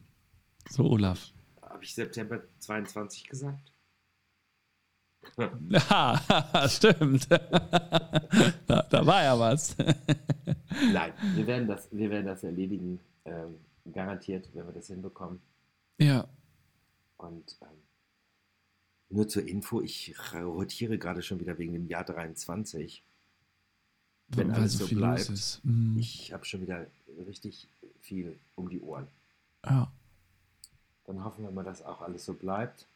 So, 0.75 0.83
Olaf. 0.89 1.31
Habe 1.61 1.85
ich 1.85 1.95
September 1.95 2.41
22 2.59 3.29
gesagt? 3.29 3.71
Ja, 5.69 6.21
stimmt. 6.69 7.31
da, 7.31 8.81
da 8.89 9.05
war 9.05 9.23
ja 9.23 9.39
was. 9.39 9.75
Nein, 10.91 11.13
wir 11.33 11.47
werden 11.47 11.67
das, 11.67 11.87
wir 11.91 12.09
werden 12.09 12.27
das 12.27 12.43
erledigen. 12.43 12.99
Ähm, 13.23 13.55
garantiert, 13.91 14.49
wenn 14.53 14.67
wir 14.67 14.73
das 14.73 14.87
hinbekommen. 14.87 15.39
Ja. 15.97 16.27
Und 17.17 17.57
ähm, 17.61 17.77
nur 19.09 19.29
zur 19.29 19.47
Info, 19.47 19.81
ich 19.81 20.13
rotiere 20.33 20.97
gerade 20.97 21.21
schon 21.21 21.39
wieder 21.39 21.57
wegen 21.57 21.71
dem 21.71 21.87
Jahr 21.87 22.03
23. 22.03 23.01
Wenn 24.27 24.49
weil 24.49 24.55
alles 24.55 24.73
so 24.73 24.85
so 24.85 24.95
bleibt. 24.95 25.61
Mhm. 25.63 25.97
Ich 25.97 26.33
habe 26.33 26.43
schon 26.43 26.61
wieder 26.61 26.85
richtig 27.25 27.69
viel 28.01 28.37
um 28.55 28.69
die 28.69 28.81
Ohren. 28.81 29.07
Ja. 29.65 29.89
Dann 31.05 31.23
hoffen 31.23 31.43
wir 31.43 31.51
mal, 31.51 31.63
dass 31.63 31.83
auch 31.83 32.01
alles 32.01 32.25
so 32.25 32.33
bleibt. 32.33 32.87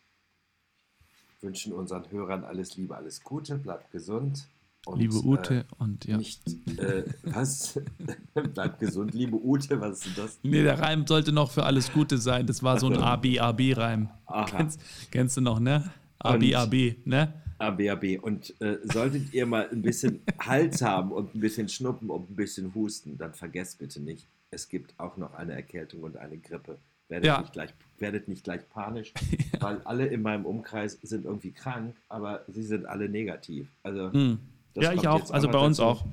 Wünschen 1.41 1.73
unseren 1.73 2.09
Hörern 2.11 2.43
alles 2.43 2.75
Liebe, 2.75 2.95
alles 2.95 3.23
Gute, 3.23 3.57
bleibt 3.57 3.91
gesund. 3.91 4.47
Und, 4.85 4.99
Liebe 4.99 5.15
Ute 5.15 5.65
und 5.77 6.05
Äh, 6.05 6.11
ja. 6.11 6.17
Nicht, 6.17 6.41
äh, 6.79 7.03
was? 7.23 7.79
bleibt 8.53 8.79
gesund, 8.79 9.13
liebe 9.13 9.35
Ute, 9.35 9.79
was 9.79 10.05
ist 10.05 10.17
das? 10.17 10.39
Nee, 10.41 10.63
der 10.63 10.79
Reim 10.79 11.05
sollte 11.05 11.31
noch 11.31 11.51
für 11.51 11.63
alles 11.63 11.91
Gute 11.91 12.17
sein. 12.17 12.47
Das 12.47 12.63
war 12.63 12.79
so 12.79 12.87
ein 12.87 12.97
AB-AB-Reim. 12.97 14.09
Kennst, 14.47 14.79
kennst 15.11 15.37
du 15.37 15.41
noch, 15.41 15.59
ne? 15.59 15.91
Und- 16.23 16.43
AB-AB, 16.43 16.95
ne? 17.05 17.33
ABAB. 17.59 18.19
Und 18.21 18.59
äh, 18.61 18.77
solltet 18.85 19.33
ihr 19.33 19.45
mal 19.45 19.69
ein 19.69 19.81
bisschen 19.81 20.21
Hals 20.39 20.81
haben 20.81 21.11
und 21.11 21.35
ein 21.35 21.41
bisschen 21.41 21.67
Schnuppen 21.67 22.09
und 22.09 22.31
ein 22.31 22.35
bisschen 22.35 22.73
Husten, 22.73 23.17
dann 23.17 23.33
vergesst 23.33 23.79
bitte 23.79 23.99
nicht, 23.99 24.25
es 24.49 24.69
gibt 24.69 24.97
auch 24.97 25.17
noch 25.17 25.33
eine 25.33 25.53
Erkältung 25.53 26.03
und 26.03 26.15
eine 26.17 26.37
Grippe. 26.37 26.77
Werdet, 27.09 27.25
Ja. 27.25 27.41
nicht, 27.41 27.53
gleich, 27.53 27.73
werdet 27.97 28.27
nicht 28.27 28.43
gleich 28.43 28.67
panisch, 28.69 29.13
weil 29.59 29.81
alle 29.81 30.05
in 30.07 30.21
meinem 30.21 30.45
Umkreis 30.45 30.97
sind 31.01 31.25
irgendwie 31.25 31.51
krank, 31.51 31.95
aber 32.07 32.43
sie 32.47 32.63
sind 32.63 32.85
alle 32.85 33.09
negativ. 33.09 33.67
Also, 33.83 34.13
Hm. 34.13 34.39
das 34.75 34.83
Ja, 34.85 34.93
ich 34.93 35.07
auch. 35.07 35.29
Also 35.31 35.49
bei 35.49 35.57
uns 35.59 35.77
dazu. 35.77 35.89
auch. 35.89 36.05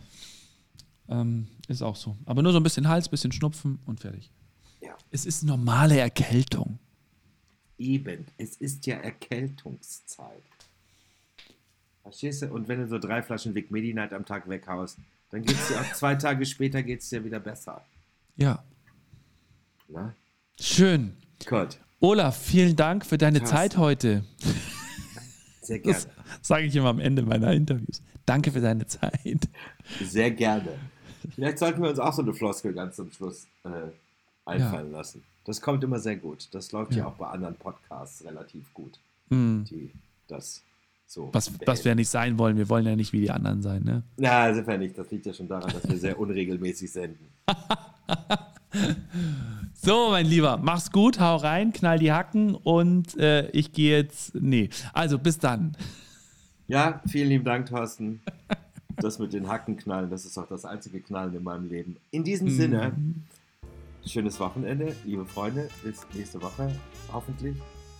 Ähm, 1.09 1.47
ist 1.69 1.83
auch 1.83 1.95
so. 1.97 2.17
Aber 2.27 2.43
nur 2.43 2.51
so 2.53 2.59
ein 2.59 2.63
bisschen 2.65 2.89
Hals, 2.89 3.09
bisschen 3.09 3.31
Schnupfen 3.31 3.79
und 3.87 4.01
fertig. 4.01 4.31
Ja. 4.81 4.97
Es 5.13 5.25
ist 5.27 5.45
normale 5.45 5.99
Erkältung. 5.99 6.79
Eben, 7.79 8.27
es 8.39 8.57
ist 8.57 8.87
ja 8.87 8.97
Erkältungszeit. 8.97 10.43
Verstehst 12.03 12.43
du? 12.43 12.47
Und 12.53 12.69
wenn 12.69 12.81
du 12.81 12.89
so 12.89 12.99
drei 12.99 13.23
Flaschen 13.23 13.55
Vic 13.55 13.71
Medi 13.71 13.93
Night 13.93 14.13
am 14.13 14.25
Tag 14.25 14.49
weghaust, 14.49 14.99
dann 15.31 15.43
geht 15.43 15.57
es 15.57 15.69
dir 15.69 15.81
auch 15.81 15.93
zwei 15.93 16.15
Tage 16.17 16.47
später 16.47 16.83
geht's 16.83 17.09
dir 17.11 17.23
wieder 17.25 17.39
besser. 17.41 17.85
Ja. 18.37 18.65
Na? 19.89 20.15
Schön. 20.61 21.13
Gut, 21.49 21.79
Olaf, 22.01 22.37
vielen 22.43 22.77
Dank 22.77 23.05
für 23.07 23.19
deine 23.19 23.41
Carsten. 23.41 23.57
Zeit 23.57 23.77
heute. 23.77 24.25
sehr 25.63 25.79
gerne. 25.79 25.99
Das 25.99 26.09
sage 26.43 26.67
ich 26.67 26.77
immer 26.77 26.89
am 26.89 26.99
Ende 27.01 27.23
meiner 27.23 27.53
Interviews. 27.53 28.03
Danke 28.25 28.51
für 28.53 28.61
deine 28.61 28.87
Zeit. 28.87 29.49
Sehr 30.03 30.31
gerne. 30.31 30.69
Vielleicht 31.35 31.59
sollten 31.59 31.83
wir 31.83 31.91
uns 31.91 31.99
auch 31.99 32.13
so 32.13 32.23
eine 32.23 32.33
Floskel 32.35 32.73
ganz 32.73 32.97
zum 32.97 33.11
Schluss 33.11 33.47
äh, 33.65 33.69
einfallen 34.45 34.93
lassen. 34.93 35.23
Das 35.45 35.61
kommt 35.61 35.83
immer 35.85 35.99
sehr 35.99 36.17
gut. 36.17 36.49
Das 36.53 36.73
läuft 36.73 36.93
ja, 36.93 36.99
Ja. 36.99 37.07
auch 37.07 37.15
bei 37.15 37.27
anderen 37.29 37.55
Podcasts 37.57 38.25
relativ 38.25 38.73
gut, 38.75 38.99
Hm. 39.31 39.65
die 39.69 39.91
das 40.29 40.63
so. 41.07 41.29
Was, 41.33 41.53
was 41.67 41.85
wir 41.85 41.95
nicht 41.95 42.09
sein 42.09 42.37
wollen. 42.39 42.57
Wir 42.57 42.69
wollen 42.69 42.85
ja 42.87 42.97
nicht 42.97 43.13
wie 43.13 43.21
die 43.21 43.31
anderen 43.31 43.63
sein, 43.63 43.83
ne? 43.85 44.03
Na, 44.17 44.53
sind 44.53 44.67
wir 44.67 44.79
nicht. 44.79 44.99
Das 44.99 45.09
liegt 45.11 45.27
ja 45.27 45.33
schon 45.33 45.47
daran, 45.49 45.71
dass 45.73 45.89
wir 45.89 45.97
sehr 45.99 46.19
unregelmäßig 46.19 46.91
senden. 46.91 47.29
So, 49.87 50.11
mein 50.11 50.27
Lieber, 50.27 50.59
mach's 50.61 50.91
gut, 50.91 51.21
hau 51.21 51.37
rein, 51.37 51.73
knall 51.73 52.01
die 52.01 52.11
Hacken 52.11 52.57
und 52.57 53.17
äh, 53.19 53.49
ich 53.51 53.71
gehe 53.71 53.97
jetzt. 53.99 54.35
Nee, 54.35 54.69
also 54.93 55.17
bis 55.17 55.39
dann. 55.39 55.77
Ja, 56.67 57.01
vielen 57.07 57.29
lieben 57.29 57.45
Dank, 57.45 57.69
Thorsten. 57.69 58.21
Das 58.97 59.21
mit 59.21 59.33
den 59.33 59.47
Hacken 59.47 59.77
knallen, 59.77 60.11
das 60.11 60.25
ist 60.25 60.37
auch 60.39 60.49
das 60.49 60.65
einzige 60.65 61.01
Knallen 61.01 61.37
in 61.37 61.45
meinem 61.45 61.69
Leben. 61.69 61.99
In 62.11 62.25
diesem 62.25 62.51
Sinne, 62.51 62.95
schönes 64.05 64.41
Wochenende, 64.41 64.93
liebe 65.05 65.25
Freunde. 65.25 65.69
Bis 65.85 66.05
nächste 66.13 66.43
Woche, 66.43 66.69
hoffentlich. 67.13 67.55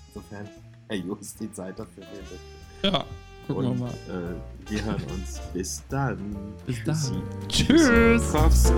Insofern, 0.09 0.49
Herr 0.89 0.97
Just, 0.97 1.39
die 1.39 1.53
Zeit 1.53 1.79
dafür 1.79 2.03
findet. 2.03 2.41
Ja, 2.83 3.05
gucken 3.47 3.63
wir 3.63 3.71
Und 3.71 3.79
mal. 3.79 3.91
äh, 3.91 4.71
wir 4.73 4.85
hören 4.85 5.03
uns. 5.15 5.41
Bis 5.55 5.85
dann. 5.89 6.35
Bis 6.67 6.83
dann. 6.83 7.23
Tschüss. 7.47 8.33
Thorsten. 8.33 8.75